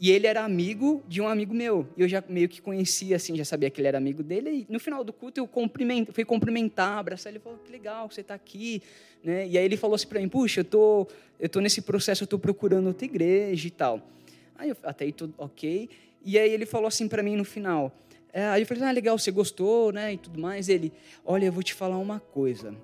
e 0.00 0.10
ele 0.10 0.26
era 0.26 0.44
amigo 0.44 1.02
de 1.06 1.20
um 1.20 1.28
amigo 1.28 1.54
meu. 1.54 1.86
E 1.96 2.02
eu 2.02 2.08
já 2.08 2.22
meio 2.28 2.48
que 2.48 2.60
conhecia, 2.60 3.16
assim, 3.16 3.36
já 3.36 3.44
sabia 3.44 3.70
que 3.70 3.80
ele 3.80 3.88
era 3.88 3.98
amigo 3.98 4.22
dele. 4.22 4.66
E 4.68 4.72
no 4.72 4.80
final 4.80 5.04
do 5.04 5.12
culto 5.12 5.40
eu 5.40 5.46
cumpriment, 5.46 6.06
fui 6.12 6.24
cumprimentar, 6.24 6.98
abraçar 6.98 7.32
ele. 7.32 7.38
Falou: 7.38 7.58
Que 7.58 7.70
legal, 7.70 8.10
você 8.10 8.20
está 8.20 8.34
aqui. 8.34 8.82
Né? 9.22 9.46
E 9.46 9.56
aí 9.56 9.64
ele 9.64 9.76
falou 9.76 9.94
assim 9.94 10.08
para 10.08 10.20
mim: 10.20 10.28
Puxa, 10.28 10.60
eu 10.60 10.64
tô, 10.64 11.06
eu 11.38 11.48
tô 11.48 11.60
nesse 11.60 11.80
processo, 11.80 12.24
eu 12.24 12.26
tô 12.26 12.38
procurando 12.38 12.88
outra 12.88 13.04
igreja 13.04 13.66
e 13.68 13.70
tal. 13.70 14.00
Aí 14.56 14.70
eu, 14.70 14.76
até 14.82 15.04
aí 15.04 15.12
tudo 15.12 15.32
ok. 15.38 15.88
E 16.24 16.38
aí 16.38 16.50
ele 16.50 16.66
falou 16.66 16.88
assim 16.88 17.06
para 17.06 17.22
mim 17.22 17.36
no 17.36 17.44
final. 17.44 17.92
É, 18.32 18.44
aí 18.46 18.62
eu 18.62 18.66
falei: 18.66 18.82
Ah, 18.82 18.90
legal, 18.90 19.16
você 19.16 19.30
gostou, 19.30 19.92
né? 19.92 20.14
E 20.14 20.18
tudo 20.18 20.40
mais. 20.40 20.68
Ele: 20.68 20.92
Olha, 21.24 21.46
eu 21.46 21.52
vou 21.52 21.62
te 21.62 21.72
falar 21.72 21.98
uma 21.98 22.18
coisa. 22.18 22.74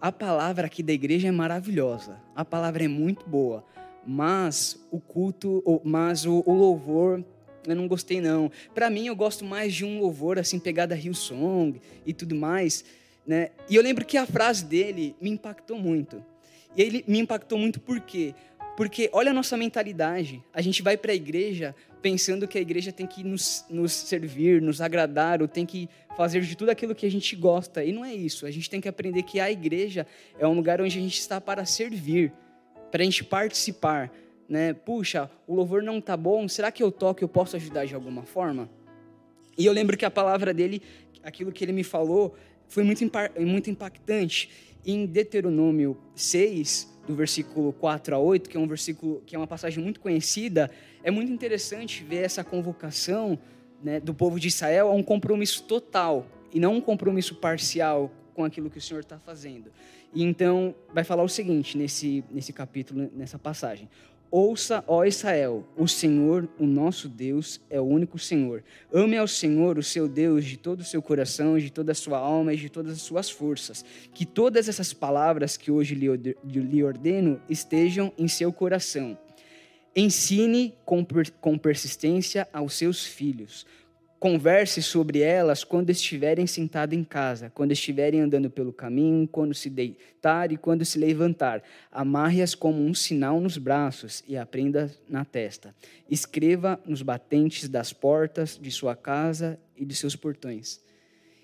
A 0.00 0.12
palavra 0.12 0.66
aqui 0.66 0.82
da 0.82 0.92
igreja 0.92 1.28
é 1.28 1.32
maravilhosa. 1.32 2.20
A 2.36 2.44
palavra 2.44 2.84
é 2.84 2.88
muito 2.88 3.28
boa 3.28 3.64
mas 4.10 4.82
o 4.90 4.98
culto, 4.98 5.62
mas 5.84 6.24
o, 6.24 6.42
o 6.46 6.54
louvor 6.54 7.22
eu 7.66 7.76
não 7.76 7.86
gostei 7.86 8.22
não. 8.22 8.50
Para 8.74 8.88
mim 8.88 9.06
eu 9.06 9.14
gosto 9.14 9.44
mais 9.44 9.74
de 9.74 9.84
um 9.84 10.00
louvor 10.00 10.38
assim 10.38 10.58
pegada 10.58 10.96
Hillsong 10.96 11.78
e 12.06 12.14
tudo 12.14 12.34
mais, 12.34 12.82
né? 13.26 13.50
E 13.68 13.76
eu 13.76 13.82
lembro 13.82 14.06
que 14.06 14.16
a 14.16 14.24
frase 14.24 14.64
dele 14.64 15.14
me 15.20 15.28
impactou 15.28 15.78
muito. 15.78 16.24
E 16.74 16.80
ele 16.80 17.04
me 17.06 17.18
impactou 17.18 17.58
muito 17.58 17.78
por 17.80 18.00
quê? 18.00 18.34
Porque 18.78 19.10
olha 19.12 19.30
a 19.30 19.34
nossa 19.34 19.58
mentalidade. 19.58 20.42
A 20.54 20.62
gente 20.62 20.82
vai 20.82 20.96
para 20.96 21.12
a 21.12 21.14
igreja 21.14 21.74
pensando 22.00 22.48
que 22.48 22.56
a 22.56 22.62
igreja 22.62 22.90
tem 22.90 23.06
que 23.06 23.22
nos, 23.22 23.66
nos 23.68 23.92
servir, 23.92 24.62
nos 24.62 24.80
agradar, 24.80 25.42
ou 25.42 25.48
tem 25.48 25.66
que 25.66 25.86
fazer 26.16 26.40
de 26.40 26.56
tudo 26.56 26.70
aquilo 26.70 26.94
que 26.94 27.04
a 27.04 27.10
gente 27.10 27.36
gosta. 27.36 27.84
E 27.84 27.92
não 27.92 28.02
é 28.02 28.14
isso. 28.14 28.46
A 28.46 28.50
gente 28.50 28.70
tem 28.70 28.80
que 28.80 28.88
aprender 28.88 29.22
que 29.24 29.38
a 29.38 29.50
igreja 29.50 30.06
é 30.38 30.46
um 30.48 30.54
lugar 30.54 30.80
onde 30.80 30.98
a 30.98 31.02
gente 31.02 31.18
está 31.18 31.38
para 31.38 31.66
servir 31.66 32.32
para 32.90 33.02
a 33.02 33.04
gente 33.04 33.24
participar, 33.24 34.12
né? 34.48 34.72
Puxa, 34.72 35.30
o 35.46 35.54
louvor 35.54 35.82
não 35.82 36.00
tá 36.00 36.16
bom, 36.16 36.48
será 36.48 36.72
que 36.72 36.82
eu 36.82 36.90
toco, 36.90 37.22
eu 37.22 37.28
posso 37.28 37.56
ajudar 37.56 37.84
de 37.84 37.94
alguma 37.94 38.22
forma? 38.22 38.68
E 39.56 39.66
eu 39.66 39.72
lembro 39.72 39.96
que 39.96 40.04
a 40.04 40.10
palavra 40.10 40.54
dele, 40.54 40.82
aquilo 41.22 41.52
que 41.52 41.64
ele 41.64 41.72
me 41.72 41.84
falou, 41.84 42.36
foi 42.68 42.84
muito, 42.84 43.02
muito 43.40 43.70
impactante. 43.70 44.50
Em 44.86 45.04
Deuteronômio 45.04 45.98
6, 46.14 46.98
do 47.06 47.14
versículo 47.14 47.72
4 47.72 48.14
a 48.14 48.18
8, 48.18 48.48
que 48.48 48.56
é 48.56 48.60
um 48.60 48.66
versículo 48.66 49.22
que 49.26 49.34
é 49.34 49.38
uma 49.38 49.46
passagem 49.46 49.82
muito 49.82 49.98
conhecida, 49.98 50.70
é 51.02 51.10
muito 51.10 51.32
interessante 51.32 52.04
ver 52.04 52.24
essa 52.24 52.44
convocação 52.44 53.38
né, 53.82 53.98
do 53.98 54.14
povo 54.14 54.38
de 54.38 54.48
Israel 54.48 54.88
a 54.88 54.92
um 54.92 55.02
compromisso 55.02 55.64
total 55.64 56.26
e 56.52 56.60
não 56.60 56.76
um 56.76 56.80
compromisso 56.80 57.34
parcial 57.34 58.10
com 58.38 58.44
aquilo 58.44 58.70
que 58.70 58.78
o 58.78 58.80
Senhor 58.80 59.00
está 59.00 59.18
fazendo. 59.18 59.72
E 60.14 60.22
então 60.22 60.72
vai 60.94 61.02
falar 61.02 61.24
o 61.24 61.28
seguinte 61.28 61.76
nesse, 61.76 62.22
nesse 62.30 62.52
capítulo, 62.52 63.10
nessa 63.12 63.36
passagem. 63.36 63.88
Ouça, 64.30 64.84
ó 64.86 65.04
Israel, 65.04 65.66
o 65.76 65.88
Senhor, 65.88 66.48
o 66.56 66.64
nosso 66.64 67.08
Deus, 67.08 67.60
é 67.68 67.80
o 67.80 67.84
único 67.84 68.16
Senhor. 68.16 68.62
Ame 68.92 69.16
ao 69.16 69.26
Senhor, 69.26 69.76
o 69.76 69.82
seu 69.82 70.06
Deus, 70.06 70.44
de 70.44 70.56
todo 70.56 70.82
o 70.82 70.84
seu 70.84 71.02
coração, 71.02 71.58
de 71.58 71.68
toda 71.68 71.90
a 71.90 71.96
sua 71.96 72.18
alma 72.18 72.54
e 72.54 72.56
de 72.56 72.68
todas 72.68 72.92
as 72.92 73.02
suas 73.02 73.28
forças. 73.28 73.84
Que 74.14 74.24
todas 74.24 74.68
essas 74.68 74.92
palavras 74.92 75.56
que 75.56 75.72
hoje 75.72 75.96
lhe 75.96 76.84
ordeno 76.84 77.40
estejam 77.48 78.12
em 78.16 78.28
seu 78.28 78.52
coração. 78.52 79.18
Ensine 79.96 80.76
com 80.84 81.58
persistência 81.58 82.46
aos 82.52 82.74
seus 82.74 83.04
filhos 83.04 83.66
Converse 84.18 84.82
sobre 84.82 85.20
elas 85.20 85.62
quando 85.62 85.90
estiverem 85.90 86.44
sentado 86.44 86.92
em 86.92 87.04
casa, 87.04 87.52
quando 87.54 87.70
estiverem 87.70 88.20
andando 88.20 88.50
pelo 88.50 88.72
caminho, 88.72 89.28
quando 89.28 89.54
se 89.54 89.70
deitar 89.70 90.50
e 90.50 90.56
quando 90.56 90.84
se 90.84 90.98
levantar. 90.98 91.62
Amarre-as 91.92 92.52
como 92.52 92.84
um 92.84 92.92
sinal 92.92 93.40
nos 93.40 93.56
braços 93.58 94.24
e 94.26 94.36
aprenda 94.36 94.92
na 95.08 95.24
testa. 95.24 95.72
Escreva 96.10 96.80
nos 96.84 97.00
batentes 97.00 97.68
das 97.68 97.92
portas 97.92 98.58
de 98.60 98.72
sua 98.72 98.96
casa 98.96 99.56
e 99.76 99.84
de 99.84 99.94
seus 99.94 100.16
portões. 100.16 100.80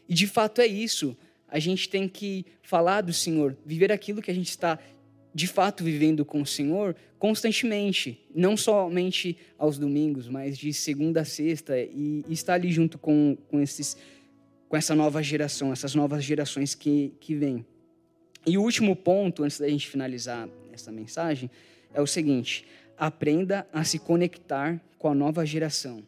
E 0.08 0.14
de 0.14 0.26
fato 0.26 0.60
é 0.60 0.66
isso. 0.66 1.16
A 1.46 1.60
gente 1.60 1.88
tem 1.88 2.08
que 2.08 2.44
falar 2.60 3.02
do 3.02 3.12
Senhor, 3.12 3.56
viver 3.64 3.92
aquilo 3.92 4.20
que 4.20 4.32
a 4.32 4.34
gente 4.34 4.50
está 4.50 4.80
de 5.34 5.48
fato 5.48 5.82
vivendo 5.82 6.24
com 6.24 6.40
o 6.40 6.46
Senhor 6.46 6.94
constantemente, 7.18 8.20
não 8.34 8.56
somente 8.56 9.36
aos 9.58 9.78
domingos, 9.78 10.28
mas 10.28 10.56
de 10.56 10.72
segunda 10.72 11.22
a 11.22 11.24
sexta 11.24 11.76
e, 11.78 12.24
estar 12.28 12.54
ali 12.54 12.70
junto 12.70 12.98
com, 12.98 13.36
com, 13.48 13.60
esses, 13.60 13.96
com 14.68 14.76
essa 14.76 14.94
nova 14.94 15.22
geração, 15.22 15.72
essas 15.72 15.94
novas 15.94 16.22
gerações 16.22 16.74
que, 16.74 17.12
que 17.18 17.34
vêm. 17.34 17.64
E 18.46 18.58
o 18.58 18.62
último 18.62 18.94
ponto, 18.94 19.42
antes 19.42 19.58
da 19.58 19.68
gente 19.68 19.88
finalizar 19.88 20.48
essa 20.72 20.92
mensagem, 20.92 21.50
é 21.92 22.00
o 22.00 22.06
seguinte: 22.06 22.66
aprenda 22.96 23.66
a 23.72 23.82
se 23.84 23.98
conectar 23.98 24.80
com 24.98 25.08
a 25.08 25.14
nova 25.14 25.44
geração. 25.46 26.02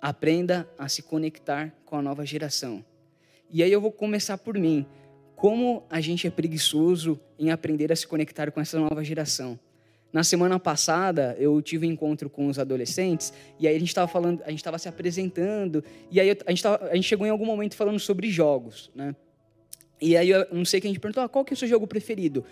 Aprenda 0.00 0.68
a 0.78 0.88
se 0.88 1.02
conectar 1.02 1.74
com 1.84 1.96
a 1.96 2.02
nova 2.02 2.24
geração. 2.24 2.84
E 3.50 3.62
aí 3.62 3.70
eu 3.70 3.80
vou 3.80 3.92
começar 3.92 4.38
por 4.38 4.58
mim 4.58 4.86
como 5.36 5.84
a 5.90 6.00
gente 6.00 6.26
é 6.26 6.30
preguiçoso 6.30 7.18
em 7.38 7.50
aprender 7.50 7.92
a 7.92 7.96
se 7.96 8.06
conectar 8.06 8.50
com 8.50 8.60
essa 8.60 8.78
nova 8.78 9.02
geração. 9.02 9.58
Na 10.12 10.22
semana 10.22 10.60
passada, 10.60 11.34
eu 11.40 11.60
tive 11.60 11.88
um 11.88 11.90
encontro 11.90 12.30
com 12.30 12.46
os 12.46 12.58
adolescentes 12.58 13.32
e 13.58 13.66
aí 13.66 13.74
a 13.74 13.78
gente 13.78 13.88
estava 13.88 14.06
falando, 14.06 14.42
a 14.44 14.50
gente 14.50 14.60
estava 14.60 14.78
se 14.78 14.88
apresentando 14.88 15.82
e 16.08 16.20
aí 16.20 16.30
a 16.30 16.50
gente, 16.50 16.62
tava, 16.62 16.86
a 16.86 16.94
gente 16.94 17.08
chegou 17.08 17.26
em 17.26 17.30
algum 17.30 17.44
momento 17.44 17.74
falando 17.74 17.98
sobre 17.98 18.30
jogos, 18.30 18.92
né? 18.94 19.16
E 20.00 20.16
aí 20.16 20.30
eu 20.30 20.46
não 20.52 20.64
sei 20.64 20.80
quem 20.80 20.90
a 20.90 20.92
gente 20.92 21.00
perguntou, 21.00 21.24
ah, 21.24 21.28
qual 21.28 21.44
que 21.44 21.52
é 21.52 21.56
o 21.56 21.56
seu 21.56 21.66
jogo 21.66 21.86
preferido? 21.86 22.44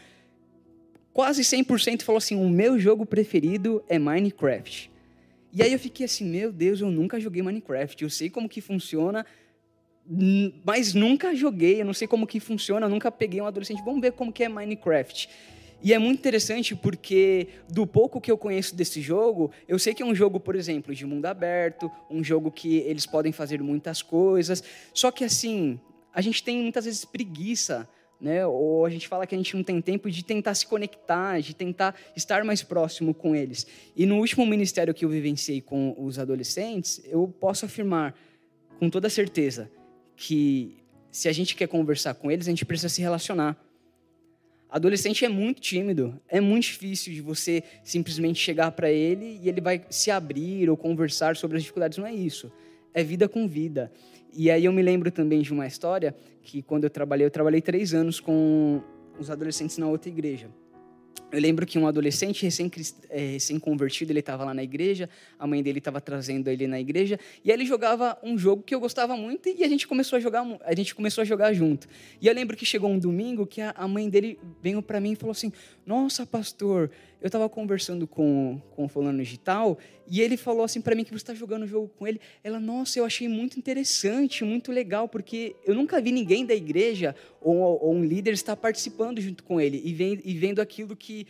Quase 1.12 1.42
100% 1.42 2.02
falou 2.02 2.16
assim, 2.16 2.34
o 2.34 2.48
meu 2.48 2.80
jogo 2.80 3.06
preferido 3.06 3.84
é 3.88 3.98
Minecraft. 3.98 4.90
E 5.52 5.62
aí 5.62 5.72
eu 5.72 5.78
fiquei 5.78 6.06
assim, 6.06 6.24
meu 6.24 6.50
Deus, 6.50 6.80
eu 6.80 6.90
nunca 6.90 7.20
joguei 7.20 7.42
Minecraft, 7.42 8.02
eu 8.02 8.10
sei 8.10 8.28
como 8.28 8.48
que 8.48 8.60
funciona, 8.60 9.24
mas 10.64 10.94
nunca 10.94 11.34
joguei, 11.34 11.80
eu 11.80 11.84
não 11.84 11.94
sei 11.94 12.08
como 12.08 12.26
que 12.26 12.40
funciona, 12.40 12.88
nunca 12.88 13.10
peguei 13.10 13.40
um 13.40 13.46
adolescente, 13.46 13.82
vamos 13.84 14.00
ver 14.00 14.12
como 14.12 14.32
que 14.32 14.44
é 14.44 14.48
Minecraft. 14.48 15.28
E 15.82 15.92
é 15.92 15.98
muito 15.98 16.20
interessante 16.20 16.76
porque 16.76 17.48
do 17.68 17.86
pouco 17.86 18.20
que 18.20 18.30
eu 18.30 18.38
conheço 18.38 18.74
desse 18.74 19.00
jogo, 19.00 19.50
eu 19.66 19.78
sei 19.78 19.94
que 19.94 20.02
é 20.02 20.06
um 20.06 20.14
jogo, 20.14 20.38
por 20.38 20.54
exemplo, 20.54 20.94
de 20.94 21.04
mundo 21.04 21.26
aberto, 21.26 21.90
um 22.08 22.22
jogo 22.22 22.52
que 22.52 22.78
eles 22.78 23.04
podem 23.04 23.32
fazer 23.32 23.60
muitas 23.60 24.00
coisas, 24.00 24.62
só 24.94 25.10
que 25.10 25.24
assim, 25.24 25.80
a 26.14 26.20
gente 26.20 26.42
tem 26.42 26.62
muitas 26.62 26.84
vezes 26.84 27.04
preguiça, 27.04 27.88
né? 28.20 28.46
Ou 28.46 28.86
a 28.86 28.90
gente 28.90 29.08
fala 29.08 29.26
que 29.26 29.34
a 29.34 29.38
gente 29.38 29.56
não 29.56 29.64
tem 29.64 29.80
tempo 29.80 30.08
de 30.08 30.24
tentar 30.24 30.54
se 30.54 30.64
conectar, 30.64 31.40
de 31.40 31.54
tentar 31.54 31.96
estar 32.14 32.44
mais 32.44 32.62
próximo 32.62 33.12
com 33.12 33.34
eles. 33.34 33.66
E 33.96 34.06
no 34.06 34.18
último 34.18 34.46
ministério 34.46 34.94
que 34.94 35.04
eu 35.04 35.08
vivenciei 35.08 35.60
com 35.60 35.96
os 35.98 36.16
adolescentes, 36.16 37.02
eu 37.06 37.26
posso 37.40 37.64
afirmar 37.64 38.14
com 38.78 38.88
toda 38.88 39.10
certeza 39.10 39.68
que 40.22 40.76
se 41.10 41.28
a 41.28 41.32
gente 41.32 41.56
quer 41.56 41.66
conversar 41.66 42.14
com 42.14 42.30
eles, 42.30 42.46
a 42.46 42.50
gente 42.50 42.64
precisa 42.64 42.88
se 42.88 43.02
relacionar. 43.02 43.56
Adolescente 44.70 45.24
é 45.24 45.28
muito 45.28 45.60
tímido, 45.60 46.18
é 46.28 46.40
muito 46.40 46.62
difícil 46.62 47.12
de 47.12 47.20
você 47.20 47.64
simplesmente 47.82 48.38
chegar 48.38 48.70
para 48.70 48.88
ele 48.88 49.40
e 49.42 49.48
ele 49.48 49.60
vai 49.60 49.84
se 49.90 50.12
abrir 50.12 50.70
ou 50.70 50.76
conversar 50.76 51.36
sobre 51.36 51.56
as 51.56 51.64
dificuldades. 51.64 51.98
Não 51.98 52.06
é 52.06 52.14
isso. 52.14 52.52
É 52.94 53.02
vida 53.02 53.28
com 53.28 53.48
vida. 53.48 53.92
E 54.32 54.48
aí 54.48 54.64
eu 54.64 54.72
me 54.72 54.80
lembro 54.80 55.10
também 55.10 55.42
de 55.42 55.52
uma 55.52 55.66
história 55.66 56.14
que 56.40 56.62
quando 56.62 56.84
eu 56.84 56.90
trabalhei, 56.90 57.26
eu 57.26 57.30
trabalhei 57.30 57.60
três 57.60 57.92
anos 57.92 58.20
com 58.20 58.80
os 59.18 59.28
adolescentes 59.28 59.76
na 59.76 59.88
outra 59.88 60.08
igreja. 60.08 60.48
Eu 61.32 61.40
lembro 61.40 61.64
que 61.64 61.78
um 61.78 61.86
adolescente 61.86 62.46
é, 63.08 63.18
recém-convertido, 63.32 64.12
ele 64.12 64.20
estava 64.20 64.44
lá 64.44 64.52
na 64.52 64.62
igreja, 64.62 65.08
a 65.38 65.46
mãe 65.46 65.62
dele 65.62 65.78
estava 65.78 65.98
trazendo 65.98 66.48
ele 66.48 66.66
na 66.66 66.78
igreja, 66.78 67.18
e 67.42 67.50
ele 67.50 67.64
jogava 67.64 68.18
um 68.22 68.36
jogo 68.36 68.62
que 68.62 68.74
eu 68.74 68.78
gostava 68.78 69.16
muito 69.16 69.48
e 69.48 69.64
a 69.64 69.68
gente 69.68 69.88
começou 69.88 70.18
a 70.18 70.20
jogar, 70.20 70.44
a 70.62 70.74
gente 70.74 70.94
começou 70.94 71.22
a 71.22 71.24
jogar 71.24 71.54
junto. 71.54 71.88
E 72.20 72.26
eu 72.26 72.34
lembro 72.34 72.54
que 72.54 72.66
chegou 72.66 72.90
um 72.90 72.98
domingo 72.98 73.46
que 73.46 73.62
a, 73.62 73.88
mãe 73.88 74.10
dele 74.10 74.38
veio 74.62 74.82
para 74.82 75.00
mim 75.00 75.12
e 75.12 75.16
falou 75.16 75.32
assim: 75.32 75.50
"Nossa, 75.86 76.26
pastor, 76.26 76.90
eu 77.22 77.28
estava 77.28 77.48
conversando 77.48 78.06
com 78.06 78.60
com 78.82 78.84
o 78.84 78.88
fulano 78.88 79.22
de 79.22 79.38
tal, 79.38 79.78
e 80.08 80.20
ele 80.20 80.36
falou 80.36 80.64
assim 80.64 80.80
para 80.80 80.94
mim 80.94 81.04
que 81.04 81.10
você 81.10 81.22
está 81.22 81.34
jogando 81.34 81.62
o 81.62 81.66
jogo 81.66 81.88
com 81.96 82.06
ele. 82.06 82.20
Ela, 82.42 82.58
nossa, 82.58 82.98
eu 82.98 83.04
achei 83.04 83.28
muito 83.28 83.58
interessante, 83.58 84.44
muito 84.44 84.72
legal, 84.72 85.08
porque 85.08 85.54
eu 85.64 85.74
nunca 85.74 86.00
vi 86.00 86.10
ninguém 86.12 86.44
da 86.44 86.54
igreja 86.54 87.14
ou, 87.40 87.56
ou 87.56 87.94
um 87.94 88.04
líder 88.04 88.34
estar 88.34 88.56
participando 88.56 89.20
junto 89.20 89.44
com 89.44 89.60
ele 89.60 89.80
e, 89.84 89.94
vem, 89.94 90.20
e 90.24 90.34
vendo 90.34 90.60
aquilo 90.60 90.96
que, 90.96 91.26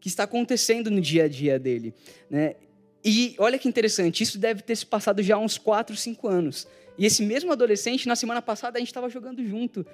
que 0.00 0.08
está 0.08 0.24
acontecendo 0.24 0.90
no 0.90 1.00
dia 1.00 1.24
a 1.24 1.28
dia 1.28 1.58
dele. 1.58 1.94
Né? 2.30 2.56
E 3.04 3.34
olha 3.38 3.58
que 3.58 3.68
interessante, 3.68 4.22
isso 4.22 4.38
deve 4.38 4.62
ter 4.62 4.74
se 4.74 4.86
passado 4.86 5.22
já 5.22 5.36
há 5.36 5.38
uns 5.38 5.58
4, 5.58 5.94
5 5.94 6.26
anos. 6.26 6.66
E 6.96 7.04
esse 7.04 7.22
mesmo 7.22 7.52
adolescente, 7.52 8.08
na 8.08 8.16
semana 8.16 8.40
passada, 8.40 8.78
a 8.78 8.80
gente 8.80 8.88
estava 8.88 9.10
jogando 9.10 9.44
junto. 9.46 9.84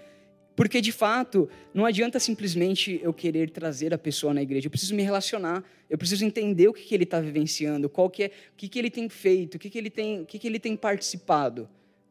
Porque, 0.60 0.82
de 0.82 0.92
fato, 0.92 1.48
não 1.72 1.86
adianta 1.86 2.20
simplesmente 2.20 3.00
eu 3.02 3.14
querer 3.14 3.48
trazer 3.48 3.94
a 3.94 3.96
pessoa 3.96 4.34
na 4.34 4.42
igreja. 4.42 4.66
Eu 4.66 4.70
preciso 4.70 4.94
me 4.94 5.02
relacionar. 5.02 5.64
Eu 5.88 5.96
preciso 5.96 6.22
entender 6.22 6.68
o 6.68 6.74
que, 6.74 6.82
que 6.82 6.94
ele 6.94 7.04
está 7.04 7.18
vivenciando, 7.18 7.88
qual 7.88 8.10
que 8.10 8.24
é, 8.24 8.26
o 8.26 8.56
que, 8.58 8.68
que 8.68 8.78
ele 8.78 8.90
tem 8.90 9.08
feito, 9.08 9.54
o 9.54 9.58
que, 9.58 9.70
que, 9.70 9.78
ele, 9.78 9.88
tem, 9.88 10.20
o 10.20 10.26
que, 10.26 10.38
que 10.38 10.46
ele 10.46 10.58
tem 10.58 10.76
participado. 10.76 11.66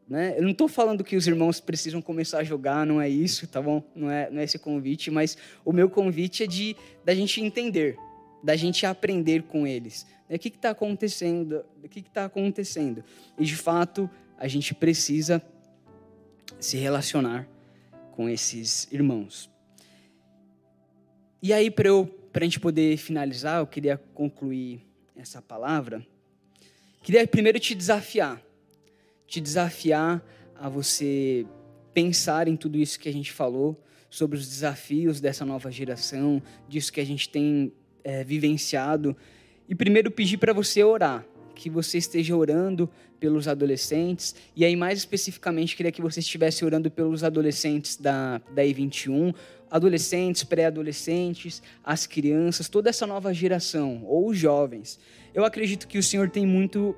Né? 0.09 0.33
Eu 0.35 0.41
não 0.41 0.49
estou 0.49 0.67
falando 0.67 1.03
que 1.03 1.15
os 1.15 1.27
irmãos 1.27 1.59
precisam 1.59 2.01
começar 2.01 2.39
a 2.39 2.43
jogar, 2.43 2.87
não 2.87 2.99
é 2.99 3.07
isso, 3.07 3.45
tá 3.45 3.61
bom? 3.61 3.83
Não 3.95 4.09
é, 4.09 4.31
não 4.31 4.41
é 4.41 4.45
esse 4.45 4.57
convite, 4.57 5.11
mas 5.11 5.37
o 5.63 5.71
meu 5.71 5.87
convite 5.87 6.41
é 6.41 6.47
de 6.47 6.75
da 7.05 7.13
gente 7.13 7.39
entender, 7.39 7.99
da 8.43 8.55
gente 8.55 8.83
aprender 8.83 9.43
com 9.43 9.67
eles. 9.67 10.07
O 10.27 10.39
que 10.39 10.47
está 10.47 10.71
acontecendo? 10.71 11.63
O 11.83 11.87
que 11.87 11.99
está 11.99 12.25
acontecendo? 12.25 13.03
E 13.37 13.45
de 13.45 13.55
fato, 13.55 14.09
a 14.39 14.47
gente 14.47 14.73
precisa 14.73 15.39
se 16.59 16.77
relacionar 16.77 17.47
com 18.19 18.27
esses 18.27 18.85
irmãos. 18.91 19.49
E 21.41 21.53
aí, 21.53 21.71
para 21.71 21.89
a 21.89 22.43
gente 22.43 22.59
poder 22.59 22.97
finalizar, 22.97 23.61
eu 23.61 23.65
queria 23.65 23.97
concluir 24.13 24.81
essa 25.15 25.41
palavra. 25.41 26.05
Queria 27.01 27.25
primeiro 27.25 27.57
te 27.61 27.73
desafiar, 27.73 28.41
te 29.25 29.39
desafiar 29.39 30.21
a 30.53 30.67
você 30.67 31.45
pensar 31.93 32.49
em 32.49 32.57
tudo 32.57 32.77
isso 32.77 32.99
que 32.99 33.07
a 33.07 33.13
gente 33.13 33.31
falou, 33.31 33.81
sobre 34.09 34.37
os 34.37 34.49
desafios 34.49 35.21
dessa 35.21 35.45
nova 35.45 35.71
geração, 35.71 36.43
disso 36.67 36.91
que 36.91 36.99
a 36.99 37.05
gente 37.05 37.29
tem 37.29 37.71
é, 38.03 38.21
vivenciado. 38.21 39.15
E 39.69 39.73
primeiro 39.73 40.11
pedir 40.11 40.35
para 40.35 40.51
você 40.51 40.83
orar, 40.83 41.25
que 41.59 41.69
você 41.69 41.97
esteja 41.97 42.35
orando 42.37 42.89
pelos 43.19 43.45
adolescentes. 43.45 44.33
E 44.55 44.63
aí, 44.63 44.77
mais 44.77 44.97
especificamente, 44.97 45.75
queria 45.75 45.91
que 45.91 46.01
você 46.01 46.21
estivesse 46.21 46.63
orando 46.63 46.89
pelos 46.89 47.21
adolescentes 47.21 47.97
da, 47.97 48.37
da 48.55 48.63
I21, 48.63 49.35
adolescentes, 49.69 50.45
pré-adolescentes, 50.45 51.61
as 51.83 52.07
crianças, 52.07 52.69
toda 52.69 52.89
essa 52.89 53.05
nova 53.05 53.33
geração, 53.33 54.05
ou 54.05 54.29
os 54.29 54.37
jovens. 54.37 54.97
Eu 55.33 55.43
acredito 55.43 55.85
que 55.85 55.97
o 55.97 56.03
Senhor 56.03 56.29
tem 56.29 56.45
muito 56.47 56.95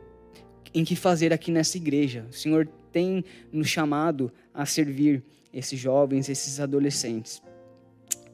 em 0.74 0.86
que 0.86 0.96
fazer 0.96 1.34
aqui 1.34 1.52
nessa 1.52 1.78
igreja. 1.78 2.28
O 2.30 2.34
Senhor 2.34 2.70
tem 2.92 3.26
nos 3.52 3.68
chamado 3.68 4.32
a 4.54 4.64
servir 4.64 5.24
esses 5.52 5.80
jovens, 5.80 6.30
esses 6.30 6.60
adolescentes. 6.60 7.42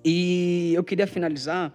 E 0.03 0.73
eu 0.75 0.83
queria 0.83 1.07
finalizar 1.07 1.73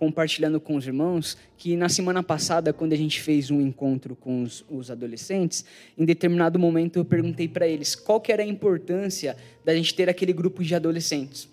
compartilhando 0.00 0.58
com 0.58 0.76
os 0.76 0.86
irmãos 0.86 1.36
que 1.58 1.76
na 1.76 1.90
semana 1.90 2.22
passada, 2.22 2.72
quando 2.72 2.94
a 2.94 2.96
gente 2.96 3.20
fez 3.20 3.50
um 3.50 3.60
encontro 3.60 4.16
com 4.16 4.42
os, 4.42 4.64
os 4.70 4.90
adolescentes, 4.90 5.62
em 5.96 6.06
determinado 6.06 6.58
momento 6.58 6.96
eu 6.96 7.04
perguntei 7.04 7.46
para 7.46 7.68
eles 7.68 7.94
qual 7.94 8.18
que 8.18 8.32
era 8.32 8.42
a 8.42 8.46
importância 8.46 9.36
da 9.62 9.74
gente 9.74 9.94
ter 9.94 10.08
aquele 10.08 10.32
grupo 10.32 10.64
de 10.64 10.74
adolescentes. 10.74 11.50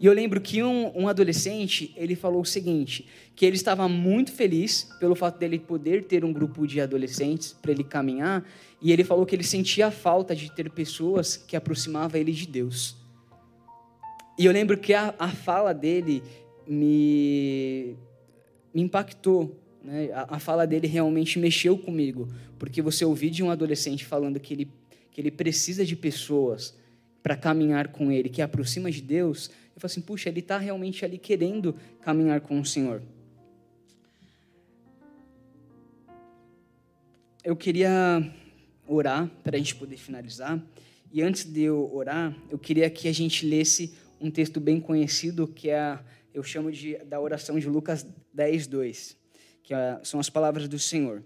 E 0.00 0.06
eu 0.06 0.14
lembro 0.14 0.40
que 0.40 0.62
um, 0.62 0.90
um, 0.98 1.08
adolescente, 1.08 1.92
ele 1.94 2.16
falou 2.16 2.40
o 2.40 2.46
seguinte, 2.46 3.06
que 3.36 3.44
ele 3.44 3.56
estava 3.56 3.86
muito 3.86 4.32
feliz 4.32 4.88
pelo 4.98 5.14
fato 5.14 5.38
dele 5.38 5.58
poder 5.58 6.04
ter 6.04 6.24
um 6.24 6.32
grupo 6.32 6.66
de 6.66 6.80
adolescentes 6.80 7.52
para 7.52 7.70
ele 7.70 7.84
caminhar, 7.84 8.42
e 8.80 8.92
ele 8.92 9.04
falou 9.04 9.26
que 9.26 9.36
ele 9.36 9.44
sentia 9.44 9.88
a 9.88 9.90
falta 9.90 10.34
de 10.34 10.50
ter 10.50 10.70
pessoas 10.70 11.36
que 11.36 11.54
aproximavam 11.54 12.18
ele 12.18 12.32
de 12.32 12.46
Deus. 12.46 12.96
E 14.40 14.46
eu 14.46 14.52
lembro 14.52 14.78
que 14.78 14.94
a, 14.94 15.14
a 15.18 15.28
fala 15.28 15.74
dele 15.74 16.22
me, 16.70 17.96
me 18.72 18.82
impactou. 18.82 19.58
Né? 19.82 20.10
A, 20.12 20.36
a, 20.36 20.38
fala 20.38 20.66
dele 20.66 20.86
realmente 20.86 21.38
mexeu 21.38 21.76
comigo, 21.76 22.28
porque 22.58 22.80
você 22.80 23.04
ouvir 23.04 23.30
de 23.30 23.42
um 23.42 23.50
adolescente 23.50 24.06
falando 24.06 24.38
que 24.38 24.54
ele, 24.54 24.70
que 25.10 25.20
ele 25.20 25.32
precisa 25.32 25.84
de 25.84 25.96
pessoas 25.96 26.78
para 27.22 27.36
caminhar 27.36 27.88
com 27.88 28.12
ele, 28.12 28.28
que 28.28 28.40
aproxima 28.40 28.90
de 28.90 29.02
Deus, 29.02 29.50
eu 29.74 29.80
falo 29.80 29.90
assim, 29.90 30.00
puxa, 30.00 30.28
ele 30.28 30.40
está 30.40 30.58
realmente 30.58 31.04
ali 31.04 31.18
querendo 31.18 31.74
caminhar 32.00 32.40
com 32.40 32.60
o 32.60 32.64
Senhor. 32.64 33.02
Eu 37.42 37.56
queria 37.56 38.32
orar 38.86 39.28
para 39.42 39.56
a 39.56 39.58
gente 39.58 39.74
poder 39.74 39.96
finalizar. 39.96 40.62
E 41.12 41.20
antes 41.20 41.44
de 41.44 41.62
eu 41.62 41.90
orar, 41.92 42.36
eu 42.50 42.58
queria 42.58 42.88
que 42.88 43.08
a 43.08 43.12
gente 43.12 43.44
lesse 43.46 43.94
um 44.20 44.30
texto 44.30 44.60
bem 44.60 44.80
conhecido, 44.80 45.48
que 45.48 45.70
é 45.70 45.98
eu 46.32 46.42
chamo 46.42 46.70
de, 46.70 46.96
da 47.04 47.20
oração 47.20 47.58
de 47.58 47.68
Lucas 47.68 48.06
10, 48.32 48.66
2, 48.66 49.16
que 49.62 49.74
é, 49.74 49.98
são 50.02 50.20
as 50.20 50.30
palavras 50.30 50.68
do 50.68 50.78
Senhor. 50.78 51.22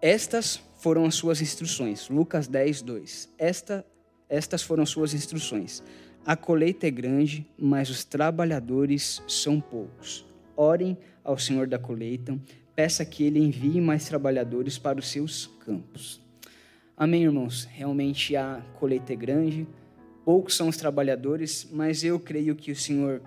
Estas 0.00 0.60
foram 0.78 1.06
as 1.06 1.14
suas 1.14 1.40
instruções. 1.40 2.08
Lucas 2.08 2.46
10, 2.46 2.82
2. 2.82 3.34
Esta, 3.38 3.86
estas 4.28 4.62
foram 4.62 4.84
suas 4.84 5.14
instruções. 5.14 5.82
A 6.26 6.36
colheita 6.36 6.86
é 6.86 6.90
grande, 6.90 7.46
mas 7.58 7.90
os 7.90 8.04
trabalhadores 8.04 9.22
são 9.28 9.60
poucos. 9.60 10.24
Orem 10.56 10.96
ao 11.22 11.38
Senhor 11.38 11.66
da 11.66 11.78
colheita, 11.78 12.38
peça 12.74 13.04
que 13.04 13.24
ele 13.24 13.38
envie 13.38 13.80
mais 13.80 14.06
trabalhadores 14.06 14.78
para 14.78 14.98
os 14.98 15.08
seus 15.08 15.46
campos. 15.64 16.20
Amém, 16.96 17.24
irmãos? 17.24 17.64
Realmente 17.64 18.36
a 18.36 18.62
colheita 18.78 19.12
é 19.12 19.16
grande, 19.16 19.66
poucos 20.24 20.54
são 20.54 20.68
os 20.68 20.76
trabalhadores, 20.76 21.68
mas 21.72 22.04
eu 22.04 22.20
creio 22.20 22.54
que 22.54 22.70
o 22.70 22.76
Senhor 22.76 23.20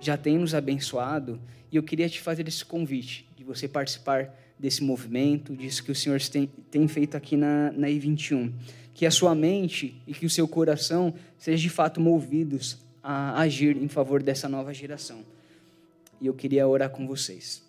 já 0.00 0.16
tem 0.16 0.38
nos 0.38 0.54
abençoado 0.54 1.38
e 1.70 1.76
eu 1.76 1.82
queria 1.82 2.08
te 2.08 2.20
fazer 2.20 2.48
esse 2.48 2.64
convite 2.64 3.28
de 3.36 3.44
você 3.44 3.68
participar 3.68 4.34
desse 4.58 4.82
movimento, 4.82 5.54
disso 5.54 5.84
que 5.84 5.92
o 5.92 5.94
Senhor 5.94 6.20
tem, 6.20 6.50
tem 6.70 6.88
feito 6.88 7.16
aqui 7.16 7.36
na, 7.36 7.70
na 7.72 7.86
I21. 7.86 8.52
Que 8.92 9.06
a 9.06 9.10
sua 9.10 9.34
mente 9.34 9.94
e 10.06 10.12
que 10.12 10.26
o 10.26 10.30
seu 10.30 10.48
coração 10.48 11.14
sejam 11.38 11.62
de 11.62 11.70
fato 11.70 12.00
movidos 12.00 12.78
a 13.02 13.40
agir 13.40 13.76
em 13.76 13.88
favor 13.88 14.22
dessa 14.22 14.48
nova 14.48 14.74
geração. 14.74 15.24
E 16.20 16.26
eu 16.26 16.34
queria 16.34 16.66
orar 16.68 16.90
com 16.90 17.06
vocês. 17.06 17.62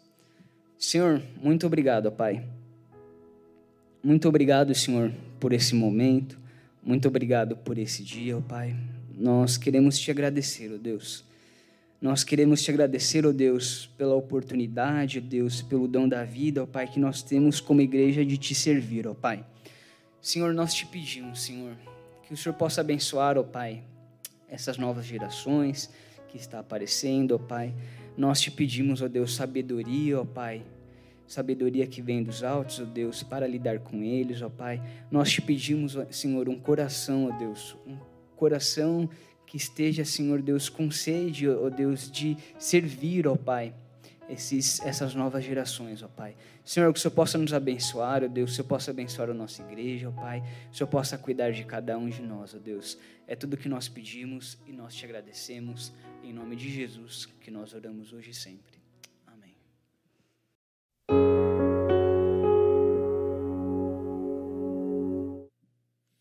Senhor, 0.78 1.22
muito 1.42 1.66
obrigado, 1.66 2.12
Pai. 2.12 2.44
Muito 4.04 4.28
obrigado, 4.28 4.74
Senhor, 4.74 5.14
por 5.40 5.54
esse 5.54 5.76
momento. 5.76 6.38
Muito 6.84 7.08
obrigado 7.08 7.56
por 7.56 7.78
esse 7.78 8.04
dia, 8.04 8.42
Pai. 8.42 8.76
Nós 9.16 9.56
queremos 9.56 9.98
te 9.98 10.10
agradecer, 10.10 10.74
ó 10.74 10.78
Deus 10.78 11.31
nós 12.02 12.24
queremos 12.24 12.64
te 12.64 12.72
agradecer, 12.72 13.28
ó 13.28 13.30
oh 13.30 13.34
Deus, 13.34 13.86
pela 13.96 14.16
oportunidade, 14.16 15.20
ó 15.20 15.22
oh 15.22 15.26
Deus, 15.26 15.62
pelo 15.62 15.88
dom 15.88 16.10
da 16.10 16.24
vida, 16.24 16.62
ó 16.62 16.64
oh 16.64 16.68
Pai, 16.68 16.88
que 16.88 17.00
nós 17.00 17.22
temos 17.22 17.60
como 17.62 17.80
igreja 17.80 18.26
de 18.26 18.40
te 18.40 18.56
servir, 18.56 19.08
ó 19.08 19.14
Pai. 19.14 19.46
Senhor, 20.20 20.52
nós 20.52 20.74
te 20.74 20.84
pedimos, 20.88 21.44
Senhor, 21.44 21.76
que 22.24 22.34
o 22.34 22.38
Senhor 22.38 22.56
possa 22.56 22.82
abençoar, 22.82 23.38
ó 23.38 23.44
Pai, 23.44 23.84
essas 24.50 24.80
novas 24.80 25.06
gerações 25.06 25.92
que 26.28 26.38
está 26.38 26.60
aparecendo, 26.60 27.36
ó 27.36 27.38
Pai. 27.38 27.72
Nós 28.18 28.42
te 28.42 28.50
pedimos, 28.50 29.04
ó 29.04 29.08
Deus, 29.08 29.36
sabedoria, 29.36 30.20
ó 30.20 30.26
Pai, 30.26 30.66
sabedoria 31.28 31.86
que 31.86 32.02
vem 32.02 32.24
dos 32.24 32.44
altos, 32.44 32.80
ó 32.80 32.84
Deus, 32.84 33.22
para 33.22 33.46
lidar 33.46 33.78
com 33.78 34.02
eles, 34.02 34.42
ó 34.42 34.50
Pai. 34.50 34.82
Nós 35.12 35.32
te 35.32 35.40
pedimos, 35.40 35.96
Senhor, 36.10 36.50
um 36.50 36.60
coração, 36.60 37.30
ó 37.32 37.38
Deus, 37.38 37.78
um 37.86 37.96
coração 38.36 39.08
que 39.52 39.58
esteja, 39.58 40.06
Senhor 40.06 40.42
Deus, 40.42 40.70
com 40.70 40.90
sede, 40.90 41.50
ó 41.50 41.70
Deus, 41.70 42.10
de 42.10 42.38
servir, 42.58 43.28
ó 43.28 43.36
Pai, 43.36 43.76
esses, 44.30 44.80
essas 44.80 45.14
novas 45.14 45.44
gerações, 45.44 46.02
ó 46.02 46.08
Pai. 46.08 46.38
Senhor, 46.64 46.94
que 46.94 46.98
o 46.98 47.02
Senhor 47.02 47.14
possa 47.14 47.38
nos 47.38 47.54
abençoar, 47.54 48.24
ó 48.24 48.30
Deus, 48.30 48.52
que 48.52 48.54
o 48.54 48.56
Senhor 48.56 48.68
possa 48.70 48.92
abençoar 48.92 49.30
a 49.30 49.34
nossa 49.34 49.62
igreja, 49.64 50.08
ó 50.08 50.12
Pai, 50.14 50.40
que 50.40 50.76
o 50.76 50.78
Senhor 50.78 50.88
possa 50.88 51.18
cuidar 51.18 51.52
de 51.52 51.66
cada 51.66 51.98
um 51.98 52.08
de 52.08 52.22
nós, 52.22 52.56
ó 52.56 52.60
Deus. 52.60 52.98
É 53.28 53.36
tudo 53.36 53.58
que 53.58 53.68
nós 53.68 53.90
pedimos 53.90 54.58
e 54.66 54.72
nós 54.72 54.96
te 54.96 55.04
agradecemos, 55.04 55.92
em 56.24 56.32
nome 56.32 56.56
de 56.56 56.72
Jesus, 56.72 57.26
que 57.42 57.52
nós 57.52 57.74
oramos 57.74 58.14
hoje 58.14 58.30
e 58.30 58.34
sempre. 58.34 58.71